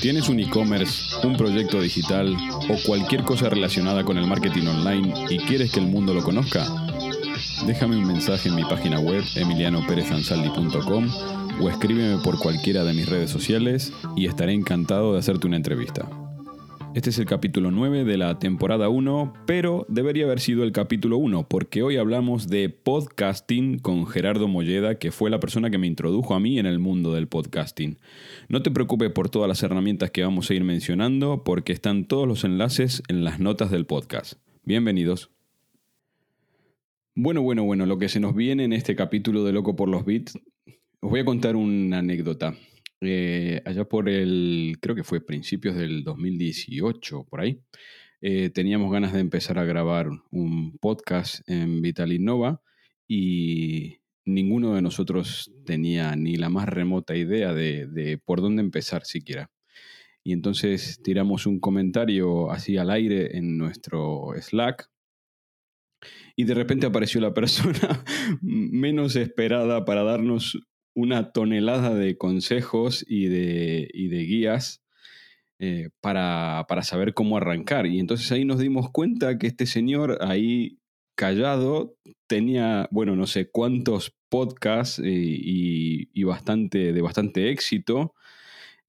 [0.00, 2.34] ¿Tienes un e-commerce, un proyecto digital
[2.70, 6.66] o cualquier cosa relacionada con el marketing online y quieres que el mundo lo conozca?
[7.66, 11.08] Déjame un mensaje en mi página web emilianoperezansaldi.com
[11.60, 16.08] o escríbeme por cualquiera de mis redes sociales y estaré encantado de hacerte una entrevista.
[16.92, 21.18] Este es el capítulo 9 de la temporada 1, pero debería haber sido el capítulo
[21.18, 25.86] 1, porque hoy hablamos de podcasting con Gerardo Molleda, que fue la persona que me
[25.86, 27.98] introdujo a mí en el mundo del podcasting.
[28.48, 32.26] No te preocupes por todas las herramientas que vamos a ir mencionando, porque están todos
[32.26, 34.40] los enlaces en las notas del podcast.
[34.64, 35.30] Bienvenidos.
[37.14, 40.04] Bueno, bueno, bueno, lo que se nos viene en este capítulo de Loco por los
[40.04, 40.36] Beats,
[40.98, 42.56] os voy a contar una anécdota.
[43.00, 47.60] Eh, allá por el, creo que fue principios del 2018, por ahí,
[48.20, 52.62] eh, teníamos ganas de empezar a grabar un podcast en Vital Innova
[53.08, 59.04] y ninguno de nosotros tenía ni la más remota idea de, de por dónde empezar
[59.04, 59.50] siquiera.
[60.22, 64.90] Y entonces tiramos un comentario así al aire en nuestro Slack
[66.36, 68.04] y de repente apareció la persona
[68.42, 70.58] menos esperada para darnos
[71.00, 74.82] una tonelada de consejos y de, y de guías
[75.58, 77.86] eh, para, para, saber cómo arrancar.
[77.86, 80.78] Y entonces ahí nos dimos cuenta que este señor ahí
[81.14, 88.14] callado tenía, bueno, no sé cuántos podcasts eh, y, y, bastante, de bastante éxito.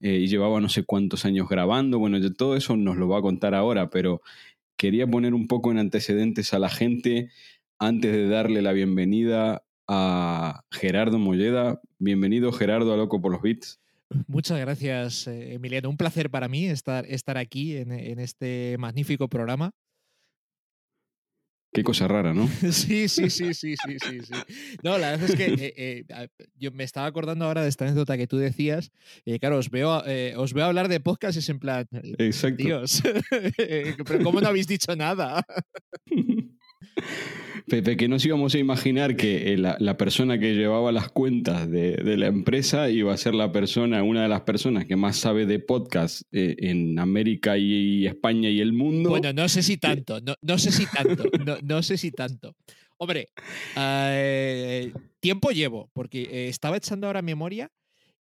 [0.02, 2.00] Eh, y llevaba no sé cuántos años grabando.
[2.00, 4.22] Bueno, todo eso nos lo va a contar ahora, pero
[4.78, 7.30] quería poner un poco en antecedentes a la gente
[7.80, 11.82] antes de darle la bienvenida a Gerardo Molleda.
[12.00, 13.82] Bienvenido, Gerardo, a Loco por los Beats.
[14.28, 15.90] Muchas gracias, eh, Emiliano.
[15.90, 19.72] Un placer para mí estar, estar aquí en, en, este magnífico programa.
[21.74, 22.48] Qué cosa rara, ¿no?
[22.72, 24.34] sí, sí, sí, sí, sí, sí, sí.
[24.82, 28.18] No, la verdad es que eh, eh, yo me estaba acordando ahora de esta anécdota
[28.18, 28.92] que tú decías.
[29.26, 30.04] Eh, claro, os veo,
[30.38, 31.86] os veo hablar de podcast y es en plan.
[32.18, 32.64] Exacto.
[32.64, 33.04] Dios,
[34.08, 35.46] pero ¿cómo no habéis dicho nada?
[37.68, 41.96] Pepe, que nos íbamos a imaginar que la, la persona que llevaba las cuentas de,
[41.96, 45.46] de, la empresa iba a ser la persona, una de las personas que más sabe
[45.46, 49.10] de podcast eh, en América y, y, España y el mundo.
[49.10, 52.56] Bueno, no sé si tanto, no, no sé si tanto, no, no, sé si tanto.
[52.98, 53.30] Hombre,
[53.78, 57.72] eh, tiempo llevo, porque eh, estaba echando ahora memoria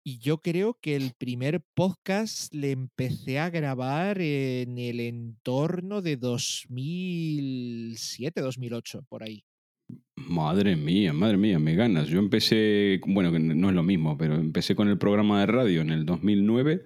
[0.07, 6.15] y yo creo que el primer podcast le empecé a grabar en el entorno de
[6.15, 9.43] 2007, 2008, por ahí.
[10.15, 12.07] Madre mía, madre mía, me ganas.
[12.07, 15.89] Yo empecé, bueno, no es lo mismo, pero empecé con el programa de radio en
[15.89, 16.85] el 2009.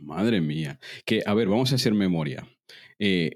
[0.00, 0.80] Madre mía.
[1.04, 2.48] Que, a ver, vamos a hacer memoria.
[2.98, 3.32] Eh,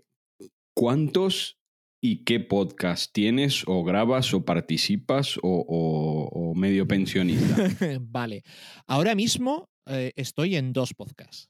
[0.75, 1.59] ¿Cuántos
[2.05, 7.57] y qué podcast tienes o grabas o participas o, o, o medio pensionista.
[8.01, 8.43] vale.
[8.89, 11.49] Ahora mismo eh, estoy en dos podcasts.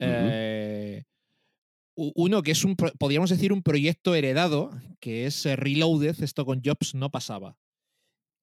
[0.00, 0.28] Uh -huh.
[0.32, 1.02] eh,
[1.94, 6.60] uno que es un, podríamos decir, un proyecto heredado, que es eh, Reloaded, esto con
[6.64, 7.56] Jobs no pasaba.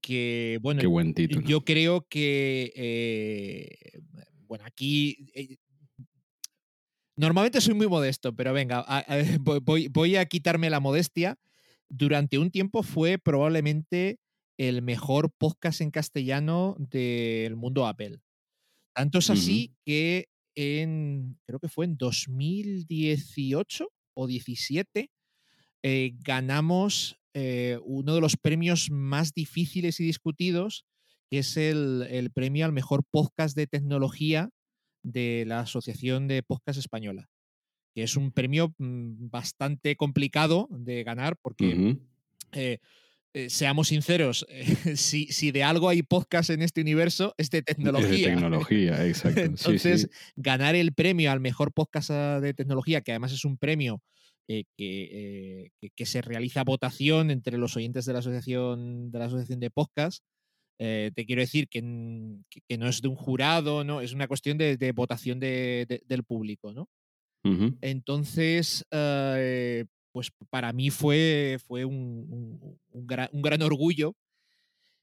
[0.02, 1.46] Que, bueno, Qué buen título.
[1.46, 4.00] yo creo que, eh,
[4.48, 5.30] bueno, aquí
[7.20, 9.04] Normalmente soy muy modesto, pero venga, a, a,
[9.42, 11.38] voy, voy, a quitarme la modestia.
[11.90, 14.22] Durante un tiempo fue probablemente
[14.58, 18.22] el mejor podcast en castellano del mundo Apple.
[18.96, 19.78] Tanto es así uh -huh.
[19.86, 25.12] que en, creo que fue en 2018 o 17,
[25.84, 30.86] eh, ganamos eh, uno de los premios más difíciles y discutidos,
[31.30, 34.52] que es el, el premio al mejor podcast de tecnología
[35.04, 37.30] de la Asociación de Podcast Española,
[37.94, 42.00] que es un premio mm, bastante complicado de ganar porque, uh -huh.
[42.54, 42.80] eh,
[43.32, 44.64] eh, seamos sinceros, eh,
[44.98, 48.12] si, si, de algo hay podcast en este universo, es de tecnología.
[48.12, 49.42] Es de tecnología, exacto.
[49.42, 50.32] Entonces, sí, sí.
[50.36, 54.02] ganar el premio al mejor podcast ah, de tecnología, que además es un premio
[54.48, 59.26] eh, que, que, que, se realiza votación entre los oyentes de la asociación de la
[59.26, 60.24] asociación de podcast,
[60.82, 61.82] eh, te quiero decir que,
[62.68, 64.00] que, no es de un jurado, ¿no?
[64.00, 66.88] Es una cuestión de, de votación de, de, del público, ¿no?
[67.44, 67.78] Uh -huh.
[67.82, 74.16] Entonces, uh, pues para mí fue, fue un, un, un, gran, un gran, orgullo.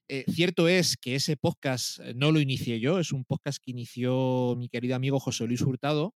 [0.09, 4.55] Eh, cierto es que ese podcast no lo inicié yo, es un podcast que inició
[4.57, 6.13] mi querido amigo José Luis Hurtado,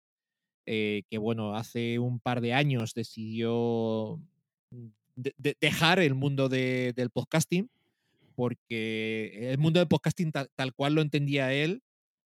[0.65, 4.19] eh, que bueno, hace un par de años decidió
[4.71, 4.88] mm,
[5.62, 7.69] dejar el mundo del podcasting,
[8.38, 11.81] porque el mundo del podcasting tal, cual lo entendía él,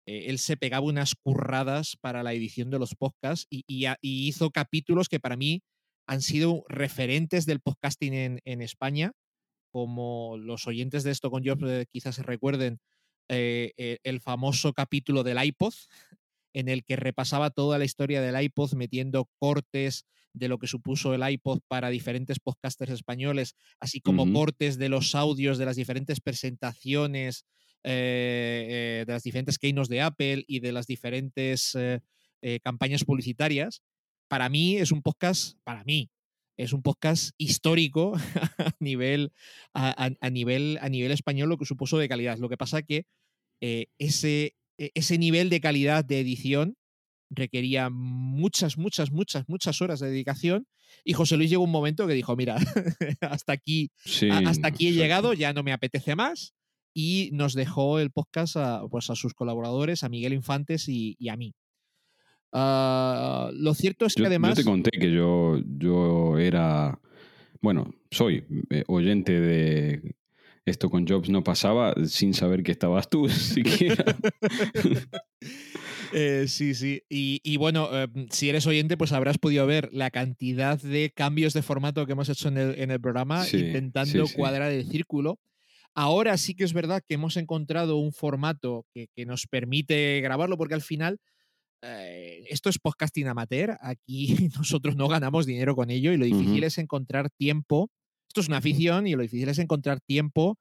[0.08, 5.08] eh, él se pegaba unas curradas para la edición de los podcasts y, hizo capítulos
[5.08, 5.62] que para mí
[6.08, 9.12] han sido referentes del podcasting en, España,
[9.72, 12.80] como los oyentes de esto con Jobs eh, quizás se recuerden
[13.28, 15.76] el famoso capítulo del iPod,
[16.54, 21.14] en el que repasaba toda la historia del iPod metiendo cortes de lo que supuso
[21.14, 26.22] el iPod para diferentes podcasters españoles, así como cortes de los audios de las diferentes
[26.22, 27.46] presentaciones,
[27.84, 33.82] eh, eh, de las diferentes keynotes de Apple y de las diferentes eh, campañas publicitarias.
[34.28, 36.12] Para mí es un podcast, para mí,
[36.58, 38.14] es un podcast histórico
[38.58, 39.32] a nivel,
[39.74, 42.38] a, nivel, a nivel español, lo que supuso de calidad.
[42.38, 43.06] Lo que pasa que
[43.62, 46.78] ese, ese nivel de calidad de edición
[47.30, 50.68] requería muchas, muchas, muchas, muchas horas de dedicación.
[51.04, 52.56] Y José Luis llegó un momento que dijo, mira,
[53.22, 53.92] hasta aquí,
[54.32, 56.54] hasta aquí he llegado, ya no me apetece más.
[56.94, 61.38] Y nos dejó el podcast a, pues a sus colaboradores, a Miguel Infantes y, a
[61.38, 61.54] mí.
[62.52, 64.58] Ah, lo cierto es que además...
[64.58, 67.00] Yo te conté que yo, yo era,
[67.62, 70.16] bueno, soy eh, oyente de
[70.66, 74.04] esto con Jobs no pasaba sin saber que estabas tú siquiera.
[76.12, 77.04] Eh, sí, sí.
[77.08, 81.62] Y, bueno, eh, si eres oyente, pues habrás podido ver la cantidad de cambios de
[81.62, 85.40] formato que hemos hecho en el, programa, intentando cuadrar el círculo.
[85.94, 90.74] Ahora sí que es verdad que hemos encontrado un formato que, nos permite grabarlo, porque
[90.74, 91.20] al final
[91.84, 93.78] eh, esto es podcasting amateur.
[93.82, 97.92] Aquí nosotros no ganamos dinero con ello y lo difícil es encontrar tiempo
[98.30, 100.60] esto es una afición y lo difícil es encontrar tiempo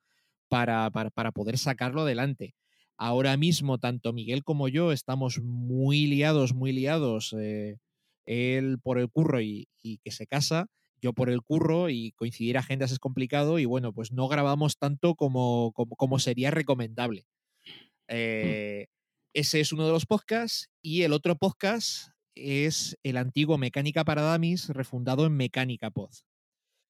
[0.48, 0.90] para,
[1.34, 2.54] poder sacarlo adelante.
[2.96, 7.36] Ahora mismo, tanto Miguel como yo estamos muy liados, muy liados.
[7.38, 7.76] Eh,
[8.24, 9.68] él por el curro y,
[10.02, 10.68] que se casa,
[11.02, 15.14] yo por el curro y coincidir agendas es complicado y bueno, pues no grabamos tanto
[15.14, 17.26] como, como, sería recomendable.
[17.66, 17.72] Mm.
[18.08, 18.86] Eh,
[19.34, 24.22] ese es uno de los podcasts y el otro podcast es el antiguo Mecánica para
[24.22, 26.12] Damis refundado en Mecánica Pod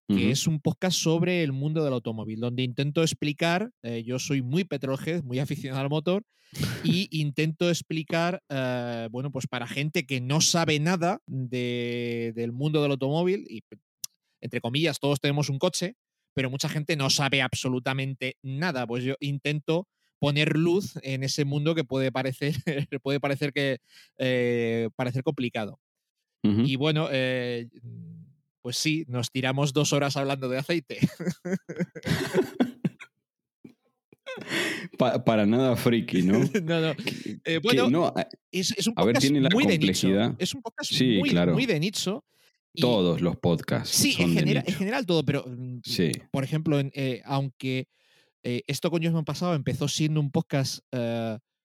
[0.09, 4.41] que es un podcast sobre el mundo del automóvil, donde intento explicar, eh, yo soy
[4.41, 6.25] muy petrolhead, muy aficionado al motor,
[6.83, 12.93] y intento explicar, eh, bueno, pues para gente que no sabe nada del mundo del
[12.93, 13.63] automóvil, y
[14.41, 15.97] entre comillas, todos tenemos un coche,
[16.35, 19.89] pero mucha gente no sabe absolutamente nada, pues yo intento
[20.21, 22.55] poner luz en ese mundo que puede parecer,
[23.03, 23.79] puede parecer que
[24.19, 25.79] eh, parecer complicado.
[26.45, 27.09] Y bueno,
[28.69, 30.99] pues sí, nos tiramos dos horas hablando de aceite.
[35.25, 36.35] para nada friki, ¿no?
[36.65, 36.94] no, no.
[37.47, 38.12] Eh, bueno,
[38.53, 40.37] es, un podcast muy de nicho.
[40.38, 42.26] Es un podcast muy, de nicho.
[42.79, 43.97] Todos los podcasts.
[43.97, 44.35] Sí, en,
[44.67, 45.81] general todo, pero mm,
[46.31, 47.88] por ejemplo, eh, aunque
[48.43, 50.81] eh, esto con me ha pasado empezó siendo un podcast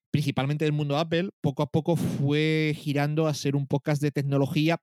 [0.09, 4.79] principalmente del mundo Apple, poco a poco fue girando a ser un podcast de tecnología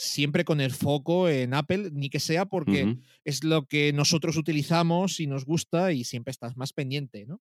[0.00, 5.20] siempre con el foco en Apple, ni que sea porque es lo que nosotros utilizamos
[5.20, 7.42] y nos gusta y siempre estás más pendiente, ¿no?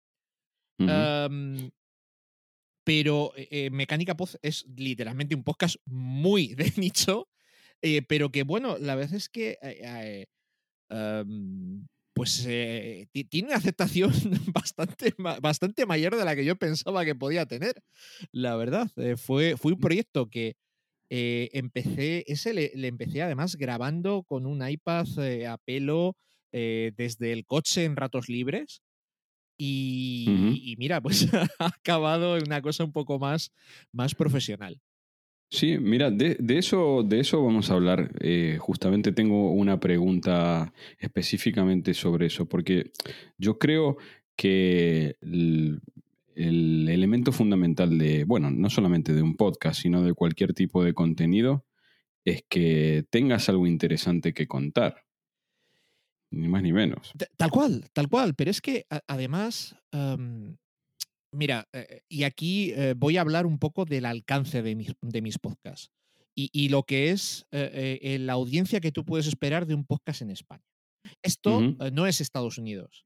[2.86, 7.28] pero eh, eh, Mecánica Pod es literalmente un podcast muy de nicho,
[7.82, 9.58] eh, pero que bueno, la verdad es que
[12.14, 14.14] pues tiene una aceptación
[14.54, 17.84] bastante, bastante mayor de la que yo pensaba que podía tener.
[18.32, 20.56] La verdad, fue, fue un proyecto que
[21.10, 26.16] eh, empecé, ese le, empecé además grabando con un iPad eh, a pelo
[26.52, 28.82] eh, desde el coche en ratos libres.
[29.58, 31.28] Y, mira, pues
[31.60, 33.52] ha acabado en una cosa un poco más,
[33.94, 34.80] más profesional.
[35.50, 38.12] Sí, mira, de, eso, de eso vamos a hablar.
[38.60, 42.92] justamente tengo una pregunta específicamente sobre eso, porque
[43.38, 43.98] yo creo
[44.36, 45.80] que el
[46.36, 51.66] elemento fundamental de, bueno, no solamente de un podcast, sino de cualquier tipo de contenido,
[52.26, 55.06] es que tengas algo interesante que contar.
[56.32, 57.14] Ni más ni menos.
[57.38, 58.34] Tal cual, tal cual.
[58.36, 59.76] Pero es que además,
[61.32, 65.22] mira, eh, y aquí eh, voy a hablar un poco del alcance de mis, de
[65.22, 65.92] mis podcasts
[66.38, 70.32] y, lo que es eh, la audiencia que tú puedes esperar de un podcast en
[70.32, 70.66] España.
[71.22, 71.62] Esto
[71.94, 73.05] no es Estados Unidos.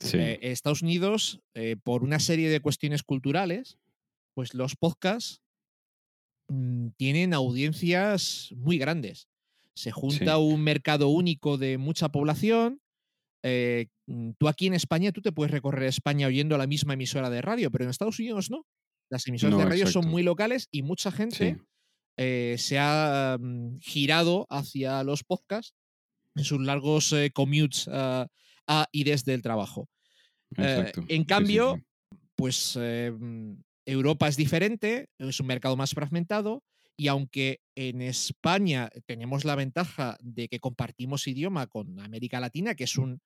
[0.00, 3.78] Eh, Estados Unidos, eh, por una serie de cuestiones culturales,
[4.34, 5.42] pues los podcasts
[6.48, 9.28] mm, tienen audiencias muy grandes.
[9.74, 12.80] Se junta un mercado único de mucha población.
[13.42, 17.30] Eh, mm, tú aquí en España, tú te puedes recorrer España oyendo la misma emisora
[17.30, 18.66] de radio, pero en Estados Unidos no.
[19.10, 21.58] Las emisoras de radio son muy locales y mucha gente
[22.18, 25.74] eh, se ha mm, girado hacia los podcasts
[26.34, 28.26] en sus largos eh, commutes ah,
[28.68, 29.88] a y desde el trabajo.
[30.56, 32.16] Eh, en Sí, sí, cambio, sí.
[32.36, 33.54] pues eh, mm,
[33.86, 36.62] Europa es diferente, es un mercado más fragmentado
[36.96, 42.84] y aunque en España tenemos la ventaja de que compartimos idioma con América Latina, que
[42.84, 43.20] es un,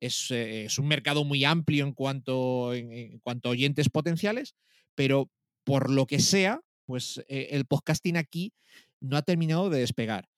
[0.00, 4.54] es, eh, es un mercado muy amplio en cuanto, en, en cuanto a oyentes potenciales,
[4.94, 5.30] pero
[5.64, 8.54] por lo que sea, pues eh, el podcasting aquí
[9.00, 10.28] no ha terminado de despegar.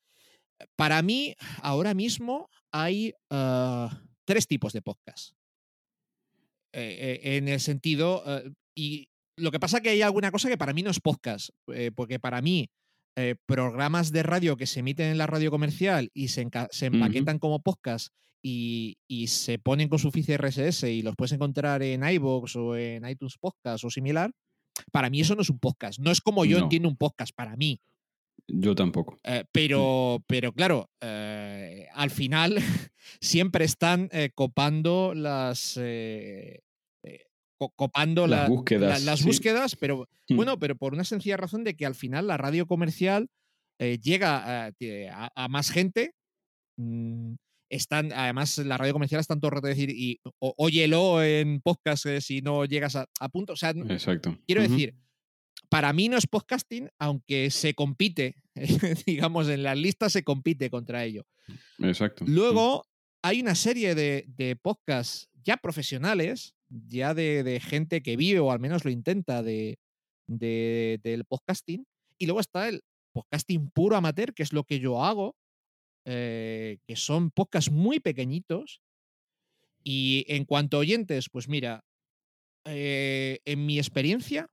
[0.77, 5.35] Para mí, ahora mismo hay ah, tres tipos de podcast.
[6.73, 10.49] Eh, eh, en el sentido, eh, y lo que pasa es que hay alguna cosa
[10.49, 11.51] que para mí no es podcast,
[11.97, 12.71] porque para mí
[13.45, 18.15] programas de radio que se emiten en la radio comercial y se, empaquetan como podcast
[18.41, 22.77] y, y se ponen con su feed RSS y los puedes encontrar en iVoox o
[22.77, 24.31] en iTunes Podcast o similar,
[24.93, 25.99] para mí eso no es un podcast.
[25.99, 26.65] No es como yo No.
[26.65, 27.81] entiendo un podcast para mí.
[28.49, 29.19] Yo tampoco.
[29.25, 32.57] Eh, pero, pero claro, eh, al final
[33.21, 35.79] siempre están eh, copando las.
[37.59, 39.27] co- copando Las la- búsquedas, las sí.
[39.27, 40.37] búsquedas, pero Mm.
[40.37, 43.29] bueno, pero por una sencilla razón de que al final la radio comercial
[43.79, 46.13] llega a, tie- a- a más gente.
[46.79, 47.35] mm,
[47.73, 51.61] Están, además, la radio comercial está todo el rato de decir, y o- óyelo en
[51.61, 53.53] podcast si no llegas a, a punto.
[53.53, 54.37] O sea, Exacto.
[54.47, 54.95] Quiero decir,
[55.71, 58.35] para mí no es podcasting, aunque se compite,
[59.07, 61.27] digamos, en las listas se compite contra ello.
[61.79, 62.25] Exacto.
[62.27, 62.87] Luego
[63.23, 68.51] hay una serie de, de podcasts ya profesionales, ya de, de gente que vive o
[68.53, 69.79] al menos lo intenta de,
[70.27, 71.87] de- del podcasting.
[72.19, 75.37] Y luego está el podcasting puro amateur, que es lo que yo hago,
[76.05, 78.83] eh, que son podcasts muy pequeñitos.
[79.83, 81.85] Y en cuanto a oyentes, pues mira,
[82.65, 84.49] eh, en mi experiencia,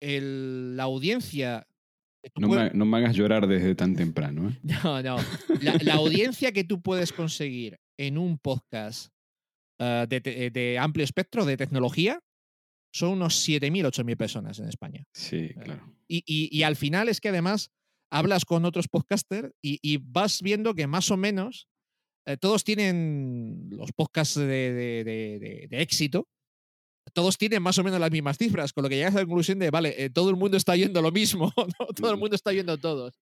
[0.00, 1.66] el- la audiencia...
[2.36, 4.48] No puedes- me, no me hagas llorar desde tan temprano.
[4.50, 4.58] ¿eh?
[4.84, 5.16] no, no.
[5.62, 9.10] La, la audiencia que tú puedes conseguir en un podcast
[9.80, 12.20] ah, de, te- de amplio espectro de tecnología
[12.92, 15.04] son unos 7.000, 8.000 personas en España.
[15.14, 15.94] Sí, claro.
[16.08, 17.70] Y, y- y al final es que además
[18.10, 21.68] hablas con otros podcasters y, y vas viendo que más o menos
[22.26, 24.44] eh, todos tienen los podcasts de-
[25.04, 26.26] de- de éxito.
[27.12, 29.58] Todos tienen más o menos las mismas cifras, con lo que llegas a la conclusión
[29.58, 31.86] de, vale, eh, todo el mundo está oyendo lo mismo, ¿no?
[31.94, 33.14] todo el mundo está oyendo todos.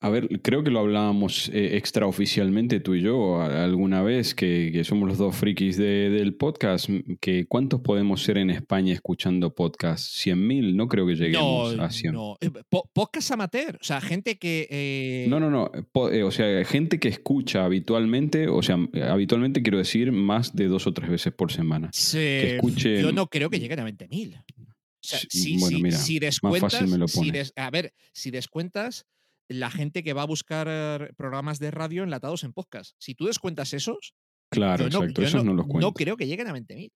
[0.00, 4.84] A ver, creo que lo hablábamos eh, extraoficialmente tú y yo alguna vez, que, que
[4.84, 6.88] somos los dos frikis de- del podcast,
[7.20, 10.06] que ¿cuántos podemos ser en España escuchando podcast?
[10.26, 10.74] ¿100.000?
[10.74, 12.12] No creo que lleguemos No, a 100.
[12.14, 12.36] no.
[12.40, 14.66] Eh, po- podcast amateur, o sea, gente que...
[14.70, 15.70] eh, No, no, no.
[16.10, 20.68] eh, o sea, gente que escucha habitualmente, o sea, eh, habitualmente quiero decir más de
[20.68, 21.90] dos o tres veces por semana.
[21.92, 24.36] se- escuche- Yo no creo que lleguen a 20.000.
[24.38, 27.70] O sea, Sí, si, bueno, mira, si más descuentas, fácil me lo si des- a
[27.70, 29.06] ver, si descuentas
[29.48, 33.26] la gente que va a buscar eh, programas de radio enlatados en podcast, si tú
[33.26, 34.14] descuentas esos,
[34.50, 35.22] Claro, yo no, exacto.
[35.22, 35.86] yo Esos no- no, los cuento.
[35.88, 36.90] no creo que lleguen a 20.000.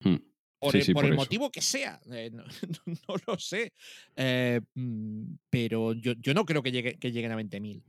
[0.00, 0.16] Hmm.
[0.60, 2.00] Por, Sí, el, sí, por por el motivo que sea.
[2.12, 2.44] eh, no,
[2.86, 3.72] no lo sé.
[4.16, 7.82] Eh, mm, pero yo, yo no creo que, llegue- que lleguen a 20.000.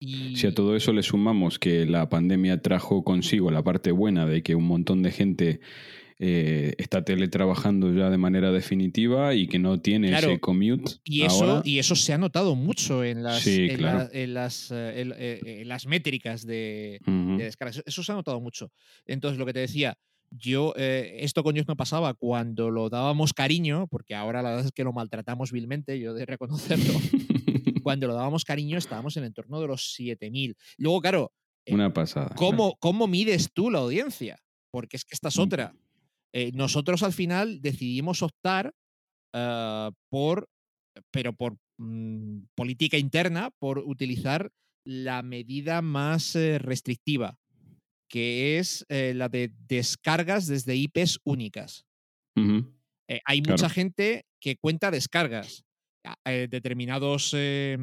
[0.00, 0.36] Y...
[0.36, 4.42] Si a todo eso le sumamos que la pandemia trajo consigo la parte buena de
[4.44, 5.60] que un montón de gente
[6.20, 11.22] eh, está teletrabajando ya de manera definitiva y que no tiene Claro, ese commute Y
[11.22, 13.98] eso, ahora, y eso se ha notado mucho en las, Sí, en claro.
[13.98, 17.00] la- en las, eh, en- eh, en las métricas de,
[17.38, 17.82] descargas.
[17.86, 18.72] Eso se ha notado mucho.
[19.06, 19.96] Entonces, lo que te decía,
[20.30, 24.66] yo, eh, esto con Dios no pasaba cuando lo dábamos cariño, porque ahora la verdad
[24.66, 26.92] es que lo maltratamos vilmente, yo de reconocerlo.
[27.84, 30.56] cuando lo dábamos cariño estábamos en el entorno de los 7000.
[30.76, 31.32] Luego, claro,
[31.64, 32.34] eh, Una pasada.
[32.34, 34.36] ¿cómo, ¿cómo mides tú la audiencia?
[34.70, 35.42] Porque es que esta es Mm.
[35.42, 35.74] otra.
[36.34, 38.74] Eh, nosotros al final decidimos optar
[39.34, 40.48] ah, por,
[41.10, 44.50] pero por mm, política interna, por utilizar
[44.84, 47.36] la medida más eh, restrictiva,
[48.10, 51.84] que es eh, la de descargas desde IPs únicas.
[52.36, 53.54] Hay Claro.
[53.54, 55.64] mucha gente que cuenta descargas.
[56.24, 57.76] Determinados eh,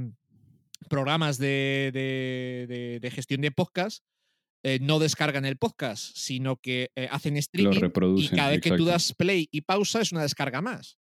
[0.89, 4.03] programas de, de- de- de gestión de podcast
[4.67, 8.71] eh, no descargan el podcast, sino que eh, hacen Lo streaming y cada vez que
[8.71, 10.97] tú das play y pausa es una descarga más.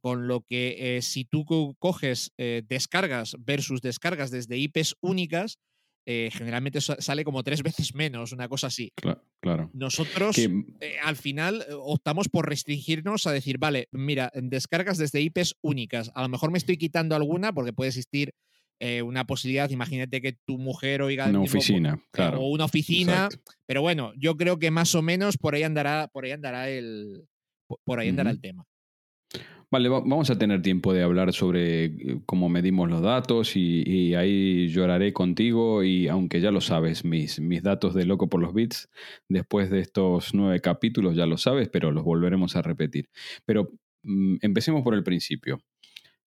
[0.00, 2.30] Con lo que eh, si tú co- coges
[2.68, 5.58] descargas versus descargas desde IPs únicas,
[6.06, 8.92] generalmente sa- sale como tres veces menos, una cosa así.
[8.96, 9.68] Cla- claro.
[9.72, 10.36] Nosotros
[11.02, 16.12] al final optamos por restringirnos a decir, vale, mira, descargas desde IPs únicas.
[16.14, 18.32] A lo mejor me estoy quitando alguna porque puede existir
[18.80, 22.40] eh, una posibilidad, imagínate que tu mujer oiga una oficina, eh, claro.
[22.40, 23.52] o una oficina, Exacto.
[23.66, 27.28] pero bueno, yo creo que más o menos por ahí andará, por ahí andará el
[27.84, 28.66] por ahí andará el tema.
[29.72, 34.68] Vale, vamos a tener tiempo de hablar sobre eh, cómo medimos los datos y, ahí
[34.68, 38.88] lloraré contigo y aunque ya lo sabes, mis, mis datos de loco por los bits,
[39.28, 43.10] después de estos nueve capítulos ya lo sabes, pero los volveremos a repetir.
[43.44, 43.70] Pero
[44.02, 45.62] mm, empecemos por el principio.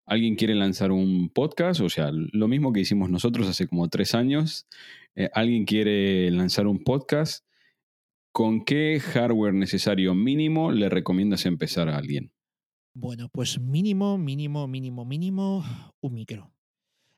[0.06, 1.82] ¿Alguien quiere lanzar un podcast?
[1.82, 4.68] O sea, lo mismo que hicimos nosotros hace como tres años.
[5.16, 7.46] Eh, ¿Alguien quiere lanzar un podcast?
[8.34, 12.34] ¿Con qué hardware necesario mínimo le recomiendas empezar a alguien?
[12.96, 15.64] Bueno, pues mínimo, mínimo, mínimo, mínimo,
[16.02, 16.54] un micro.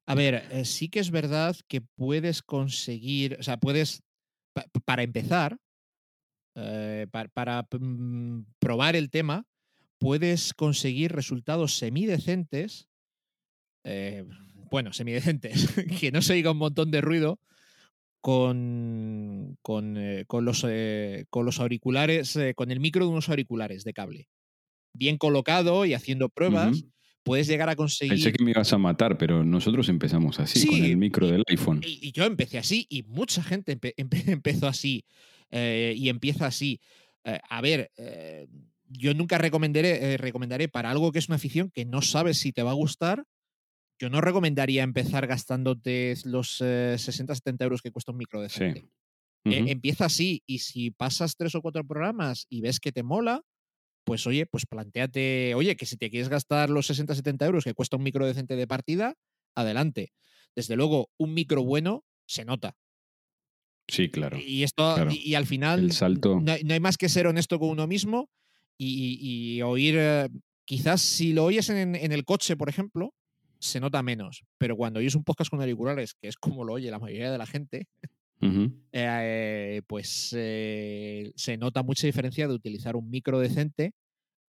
[0.07, 4.03] A ver, eh, sí que es verdad que puedes conseguir, o sea, puedes,
[4.85, 5.57] para empezar,
[6.55, 9.45] eh, para, mm, probar el tema,
[10.05, 12.87] puedes conseguir resultados semidecentes,
[13.83, 14.25] eh,
[14.71, 15.53] bueno, semidecentes,
[15.99, 17.39] que no se oiga un montón de ruido
[18.21, 20.65] con, con, los,
[21.29, 24.29] con los auriculares, con el micro de unos auriculares de cable
[24.97, 26.85] bien colocado y haciendo pruebas,
[27.23, 28.13] puedes llegar a conseguir.
[28.13, 31.81] Pensé que me ibas a matar, pero nosotros empezamos así, con el micro del iPhone.
[31.85, 35.05] Y, yo empecé así, y mucha gente empezó así,
[35.51, 36.79] eh, y empieza así.
[37.23, 38.47] Eh, a ver, eh,
[38.87, 42.63] yo nunca recomendaré, recomendaré para algo que es una afición que no sabes si te
[42.63, 43.23] va a gustar.
[43.99, 48.89] Yo no recomendaría empezar gastándote los 60-70 euros que cuesta un micro de Sí.
[49.45, 53.41] empieza así, y si pasas tres o cuatro programas y ves que te mola,
[54.03, 57.95] pues oye, pues planteate, oye, que si te quieres gastar los 60-70 euros que cuesta
[57.95, 59.15] un micro decente de partida,
[59.55, 60.13] adelante.
[60.55, 62.75] Desde luego, un micro bueno se nota.
[63.87, 64.37] Sí, claro.
[64.39, 66.39] Y esto, y, al final, el salto.
[66.41, 68.29] No, hay más que ser honesto con uno mismo
[68.77, 70.29] y, oír, eh,
[70.65, 73.13] quizás si lo oyes en, el coche, por ejemplo,
[73.59, 74.43] se nota menos.
[74.57, 77.37] Pero cuando oyes un podcast con auriculares, que es como lo oye la mayoría de
[77.37, 77.87] la gente,
[78.91, 83.93] eh, pues eh, se nota mucha diferencia de utilizar un micro decente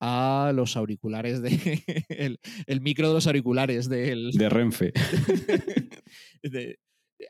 [0.01, 1.84] a los auriculares de
[2.67, 4.91] el, micro de los auriculares del de Renfe.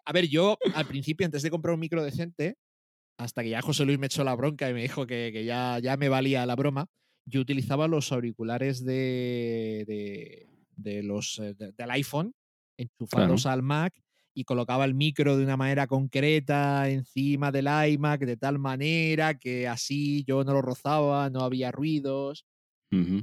[0.05, 2.57] a ver, yo al principio antes de comprar un micro decente,
[3.17, 5.97] hasta que ya José Luis me echó la bronca y me dijo que, ya, ya
[5.97, 6.87] me valía la broma,
[7.25, 12.33] yo utilizaba los auriculares de, de, los eh, del iPhone
[12.77, 13.93] enchufados al Mac
[14.33, 19.67] y colocaba el micro de una manera concreta encima del iMac de tal manera que
[19.67, 22.45] así yo no lo rozaba, no había ruidos.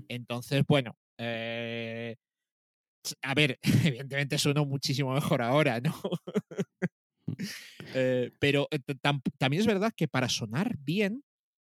[0.08, 2.16] Entonces, bueno, eh,
[3.22, 5.94] a ver, evidentemente suena muchísimo mejor ahora, ¿no?
[7.94, 8.78] Eh, pero eh,
[9.38, 11.22] también es verdad que para sonar bien,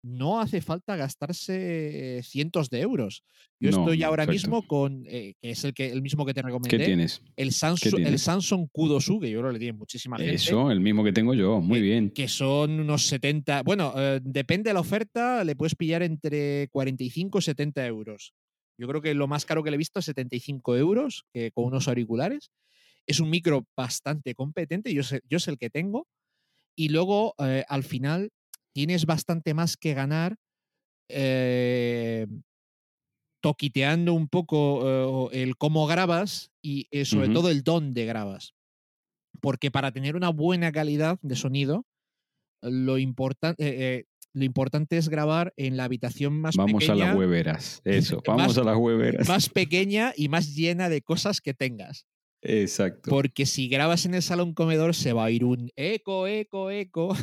[0.04, 3.24] no hace falta gastarse cientos de euros.
[3.60, 6.78] Yo estoy ahora mismo con, eh, que es el, que, el mismo que te recomendé.
[6.78, 7.22] ¿Qué tienes?
[7.38, 10.36] El Samsung, el Samsung Q2U, que yo creo que le tiene muchísima gente.
[10.36, 12.10] Eso, el mismo que tengo yo, muy bien.
[12.10, 17.40] Que son unos 70, bueno, eh, depende de la oferta, le puedes pillar entre 45
[17.40, 18.34] y 70 euros.
[18.78, 21.64] Yo creo que lo más caro que le he visto es 75 euros, que con
[21.66, 22.52] unos auriculares.
[23.08, 26.08] Es un micro bastante competente, yo sé, yo sé el que tengo.
[26.76, 28.32] Y luego, eh, al final,
[28.74, 30.36] tienes bastante más que ganar
[31.10, 32.28] eh,
[33.42, 38.54] toquiteando un poco eh, el cómo grabas y eh, sobre todo el dónde grabas.
[39.42, 41.86] Porque para tener una buena calidad de sonido,
[42.62, 46.74] lo, lo importante es grabar en la habitación más pequeña.
[46.74, 49.28] Vamos a las hueveras, eso, vamos a las hueveras.
[49.28, 52.08] Más pequeña y más llena de cosas que tengas.
[52.44, 53.10] Exacto.
[53.10, 57.16] Porque si grabas en el salón comedor se va a ir un eco, eco, eco.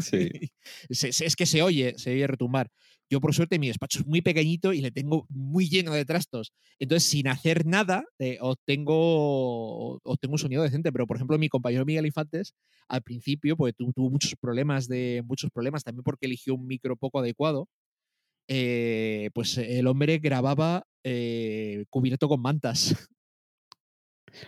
[0.00, 0.30] Sí.
[0.88, 2.70] es que se oye, se oye retumbar.
[3.10, 6.52] Yo, por suerte, mi despacho es muy pequeñito y le tengo muy lleno de trastos.
[6.78, 10.90] Entonces, sin hacer nada, eh, obtengo, obtengo un sonido decente.
[10.90, 12.54] Pero, por ejemplo, mi compañero Miguel Infantes,
[12.88, 17.20] al principio, pues tuvo muchos problemas de muchos problemas, también porque eligió un micro poco
[17.20, 17.68] adecuado.
[18.48, 23.08] Eh, pues el hombre grababa eh, cubierto con mantas.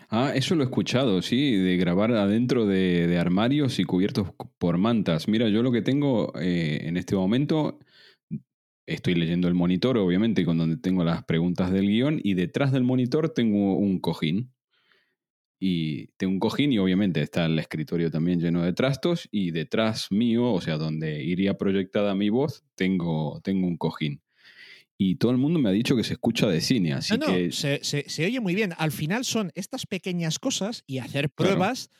[0.08, 5.28] Ah, eso lo he escuchado, sí, de grabar adentro de, armarios y cubiertos por mantas.
[5.28, 7.78] Mira, yo lo que tengo eh, en este momento,
[8.86, 12.84] estoy leyendo el monitor, obviamente, con donde tengo las preguntas del guion, y detrás del
[12.84, 14.52] monitor tengo un cojín.
[15.58, 20.12] Y tengo un cojín y obviamente está el escritorio también lleno de trastos y detrás
[20.12, 24.20] mío, o sea, donde iría proyectada mi voz, tengo, tengo un cojín
[24.98, 27.52] y todo el mundo me ha dicho que se escucha de cine, así que...
[27.52, 28.72] Se, se, oye muy bien.
[28.78, 31.90] Al final son estas pequeñas cosas y hacer pruebas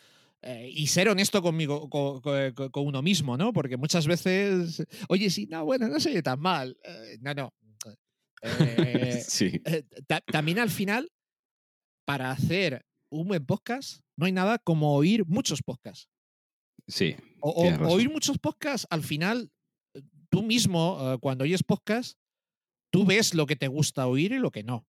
[0.42, 3.52] eh, y ser honesto conmigo, con, uno mismo, ¿no?
[3.52, 6.78] Porque muchas veces, oye, sí, no, bueno, no se oye tan mal.
[6.84, 7.54] Eh, no, no.
[8.42, 9.60] Eh, sí.
[10.26, 11.10] también al final,
[12.06, 16.08] para hacer un buen podcast, no hay nada como oír muchos podcasts.
[16.86, 17.16] Sí.
[17.40, 19.50] O, oír muchos podcasts, al final,
[20.30, 22.16] tú mismo, cuando oyes podcast,
[22.90, 24.86] tú ves lo que te gusta oír y lo que no.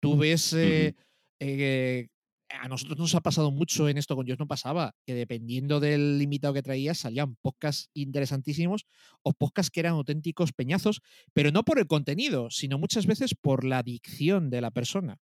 [0.00, 0.52] Tú ves.
[0.54, 0.94] Eh,
[1.40, 2.08] eh,
[2.50, 6.20] a nosotros nos ha pasado mucho en esto con Dios no pasaba, que dependiendo del
[6.20, 8.86] invitado que traías, salían podcasts interesantísimos
[9.22, 11.00] o podcasts que eran auténticos peñazos,
[11.32, 15.18] pero no por el contenido, sino muchas veces por la dicción de la persona.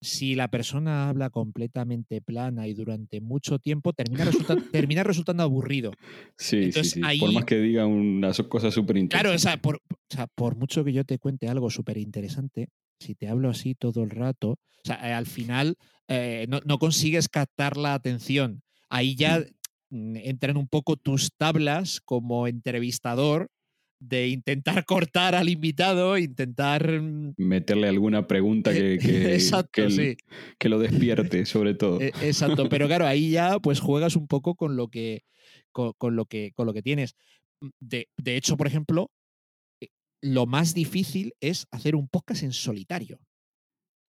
[0.00, 5.92] Si la persona habla completamente plana y durante mucho tiempo, termina, resulta- termina resultando aburrido.
[6.36, 7.06] Sí, Entonces, sí, sí.
[7.06, 9.42] ahí- Por más que diga unas cosas súper Claro, o interesantes.
[9.42, 12.68] sea, por, o sea, por mucho que yo te cuente algo súper interesante,
[13.00, 15.76] si te hablo así todo el rato, o sea, eh, al final
[16.08, 18.62] eh, no, no consigues captar la atención.
[18.88, 19.44] Ahí ya
[19.90, 23.48] mm, entran un poco tus tablas como entrevistador
[23.98, 27.00] de intentar cortar al invitado, intentar...
[27.00, 30.16] mm, Meterle alguna pregunta que, que, Exacto, que, el- sí.
[30.58, 32.00] que lo despierte, sobre todo.
[32.00, 35.22] Eh, Exacto, pero claro, ahí ya pues juegas un poco con lo que,
[35.72, 37.14] con, con lo que, con lo que tienes.
[37.60, 39.10] Mm, De, de hecho, por ejemplo,
[39.80, 39.88] eh,
[40.22, 43.18] lo más difícil es hacer un podcast en solitario.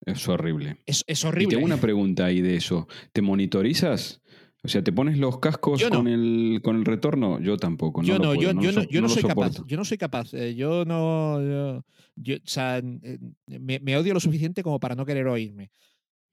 [0.06, 0.78] Es horrible.
[0.86, 1.56] Es, es Y horrible.
[1.56, 2.88] tengo una pregunta ahí de eso.
[3.14, 4.22] ¿Te monitorizas?
[4.68, 5.90] O sea, ¿te pones los cascos no.
[6.00, 7.40] con, el, con el retorno?
[7.40, 8.04] Yo tampoco.
[8.04, 8.62] yo no, yo, no,
[9.08, 9.54] soy capaz.
[9.54, 9.66] soporto.
[9.66, 10.34] Yo no soy capaz.
[10.34, 11.42] eh, Yo no.
[11.42, 11.86] Yo,
[12.18, 15.72] yo- o sea, eh, me, me odio lo suficiente como para no querer oírme.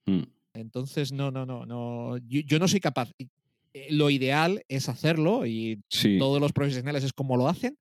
[0.05, 2.17] Mm, Entonces, no, no, no, no.
[2.27, 3.09] Yo, yo no soy capaz.
[3.73, 6.17] Eh, Lo ideal es hacerlo y Sí.
[6.19, 7.77] todos los profesionales es como lo hacen,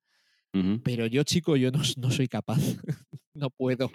[0.84, 2.58] pero yo, chico, yo no, no soy capaz.
[3.34, 3.90] no puedo.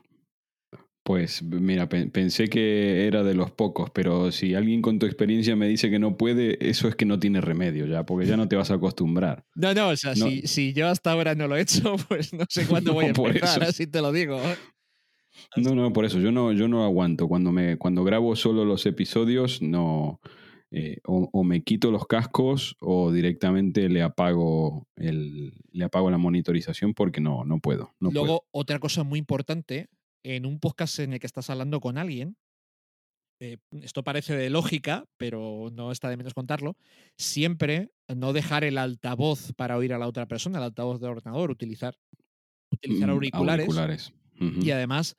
[1.10, 5.56] Pues mira, pe- pensé que era de los pocos, pero si alguien con tu experiencia
[5.56, 8.48] me dice que no puede, eso es que no tiene remedio ya, porque ya no
[8.48, 9.44] te vas a acostumbrar.
[9.56, 10.28] No, no, o sea, No.
[10.30, 13.08] Si, si yo hasta ahora no lo he hecho, pues no sé cuándo voy a
[13.08, 14.40] empezar, así te lo digo.
[15.56, 17.28] No, no, por eso yo no, yo no aguanto.
[17.28, 20.20] Cuando me, cuando grabo solo los episodios, no
[20.70, 26.20] eh, o, o me quito los cascos o directamente le apago el, le apago la
[26.20, 27.96] monitorización porque no, no puedo.
[28.00, 28.26] No puedo.
[28.26, 29.88] Luego, otra cosa muy importante,
[30.24, 32.36] en un podcast en el que estás hablando con alguien,
[33.42, 36.76] eh, esto parece de lógica, pero no está de menos contarlo,
[37.18, 41.50] siempre no dejar el altavoz para oír a la otra persona, el altavoz del ordenador,
[41.52, 41.98] utilizar,
[42.72, 43.66] utilizar Mm, auriculares.
[44.62, 45.16] Y además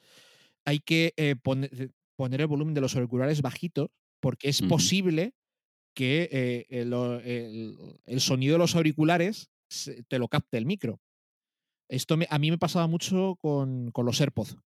[0.67, 1.71] hay que eh, pone-
[2.17, 5.33] poner el volumen de los auriculares bajito porque es posible
[5.97, 9.49] que eh, el, o- el- el sonido de los auriculares
[10.09, 11.01] te lo capte el micro.
[11.89, 14.57] Esto me- a mí me pasaba mucho con, con los AirPods.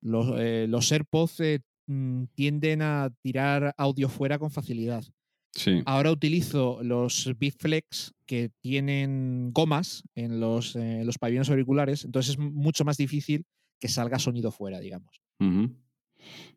[0.00, 5.04] Los, eh, los AirPods eh, mm, tienden a tirar audio fuera con facilidad.
[5.52, 5.82] Sí.
[5.84, 12.38] Ahora utilizo los Bitflex que tienen gomas en los, eh, los pabellones auriculares, entonces es
[12.38, 13.44] mucho más difícil
[13.80, 15.20] que salga sonido fuera, digamos.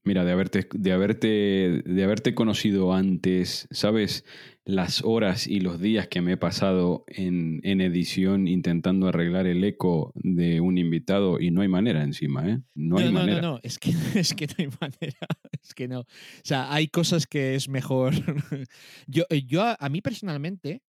[0.04, 4.26] Mira, de haberte, de, haberte, de haberte conocido antes, ¿sabes?
[4.66, 9.64] Las horas y los días que me he pasado en, en edición intentando arreglar el
[9.64, 12.60] eco de un invitado y no hay manera encima, ¿eh?
[12.76, 13.42] No hay no, manera.
[13.42, 15.28] no, no, es que, es que no hay manera,
[15.62, 16.02] es que no.
[16.02, 16.06] O
[16.44, 18.14] sea, hay cosas que es mejor.
[19.08, 20.82] yo, eh, yo a, a mí personalmente,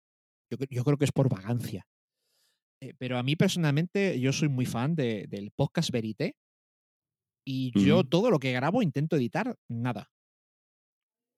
[0.50, 1.86] yo, yo creo que es por vagancia,
[2.82, 6.34] eh, pero a mí personalmente yo soy muy fan de- del podcast Verité
[7.44, 10.10] y yo todo lo que grabo intento editar nada.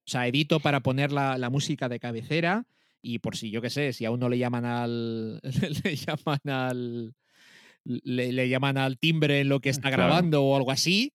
[0.07, 2.67] O sea, edito para poner la, la música de cabecera
[3.01, 5.41] y por si yo qué sé, si aún no le llaman al.
[5.85, 7.15] le llaman al.
[7.85, 10.05] Le, le llaman al timbre en lo que está Claro.
[10.05, 11.13] grabando o algo así.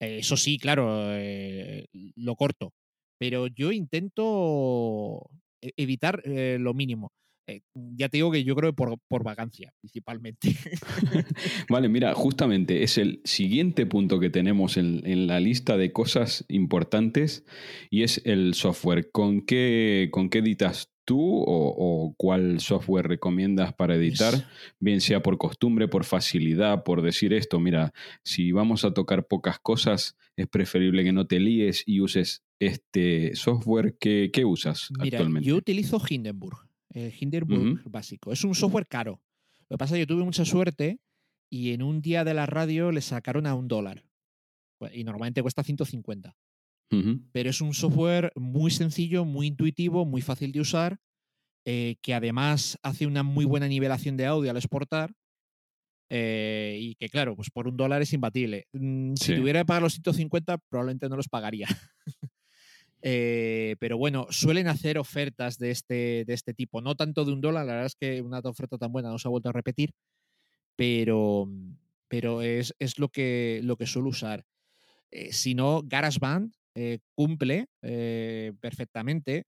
[0.00, 2.72] eh, eso sí, claro, eh, lo corto.
[3.18, 5.28] Pero yo intento
[5.60, 7.12] evitar eh, lo mínimo.
[7.46, 7.62] Eh,
[7.96, 10.48] ya te digo que yo creo que por, por vagancia, principalmente.
[11.68, 16.44] Vale, mira, justamente es el siguiente punto que tenemos en, en la lista de cosas
[16.48, 17.44] importantes
[17.90, 19.10] y es el software.
[19.10, 24.34] ¿Con qué, con qué editas tú o, o cuál software recomiendas para editar?
[24.34, 24.44] Es-
[24.78, 27.92] Bien sea por costumbre, por facilidad, por decir esto, mira,
[28.24, 33.34] si vamos a tocar pocas cosas, es preferible que no te líes y uses este
[33.34, 33.96] software.
[33.98, 35.48] ¿Qué, qué usas Mira, actualmente?
[35.48, 36.56] yo utilizo Hindenburg,
[36.92, 37.90] el Hindenburg Ujú.
[37.90, 38.32] básico.
[38.32, 39.20] Es un software caro.
[39.68, 41.00] Lo que pasa es que yo tuve mucha suerte
[41.50, 44.04] y en un día de la radio le sacaron a un dólar.
[44.92, 46.34] Y normalmente cuesta 150.
[46.92, 47.20] Ujú.
[47.32, 50.98] Pero es un software muy sencillo, muy intuitivo, muy fácil de usar,
[51.66, 55.14] eh, que además hace una muy buena nivelación de audio al exportar.
[56.10, 58.66] eh, y que, claro, pues por un dólar es imbatible.
[58.74, 59.34] Mm, Si Sí.
[59.36, 61.66] tuviera que pagar los 150, probablemente no los pagaría.
[63.02, 66.80] Eh, pero bueno, suelen hacer ofertas de este, de este tipo.
[66.80, 69.28] No tanto de un dólar, la verdad es que una oferta tan buena no se
[69.28, 69.92] ha vuelto a repetir,
[70.76, 71.48] pero,
[72.08, 74.44] pero es, es lo, que, lo que suelo usar.
[75.10, 79.46] Eh, si no, GarageBand eh, cumple eh, perfectamente.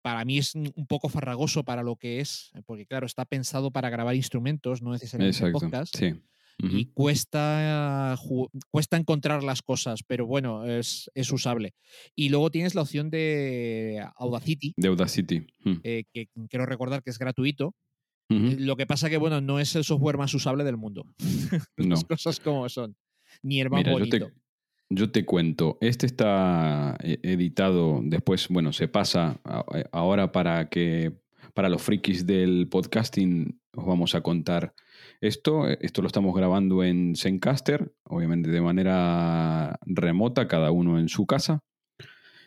[0.00, 3.70] Para mí es un un poco farragoso para lo que es, porque claro, está pensado
[3.70, 5.60] para grabar instrumentos, no necesariamente Exacto.
[5.60, 5.96] podcast.
[5.96, 6.14] Sí.
[6.58, 8.16] Y cuesta,
[8.70, 11.74] cuesta encontrar las cosas, pero bueno, es, es usable.
[12.14, 15.46] Y luego tienes la opción de Audacity, De Audacity.
[15.64, 15.72] Mm.
[15.82, 17.74] eh, que quiero recordar que es gratuito.
[18.28, 21.04] Lo que pasa que, bueno, no es el software más usable del mundo.
[21.76, 21.90] No.
[21.90, 22.96] Las cosas como son.
[23.42, 24.32] Ni el más Mira, yo te,
[24.88, 29.40] yo te cuento, este está eh, editado después, bueno, se pasa
[29.74, 31.12] eh, ahora para que
[31.54, 34.74] para los frikis del podcasting os vamos a contar
[35.22, 35.68] esto.
[35.68, 41.60] Esto lo estamos grabando en Zencaster, obviamente de manera remota, cada uno en su casa.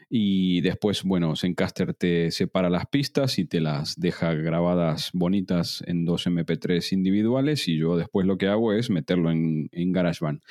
[0.08, 6.06] Y después, bueno, Zencaster te separa las pistas y te las deja grabadas bonitas en
[6.06, 10.42] dos MP3 individuales y yo después lo que hago es meterlo en, en GarageBand.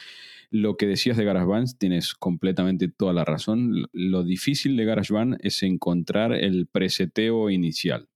[0.50, 3.86] Lo que decías de GarageBand tienes completamente toda la razón.
[3.92, 8.08] Lo difícil de GarageBand es encontrar el preseteo inicial.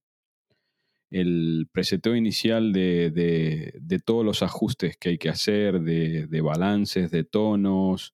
[1.11, 6.41] El preseteo inicial de, de- de todos los ajustes que hay que hacer, de, de
[6.41, 8.13] balances, de tonos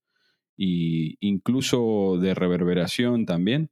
[0.58, 3.72] e incluso de reverberación también.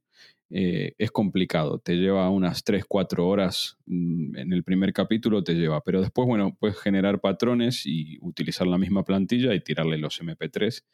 [0.50, 5.80] eh, es complicado, te lleva unas 3-4 horas mm, en el primer capítulo, te lleva,
[5.82, 10.84] pero después, bueno, puedes generar patrones y utilizar la misma plantilla y tirarle los MP3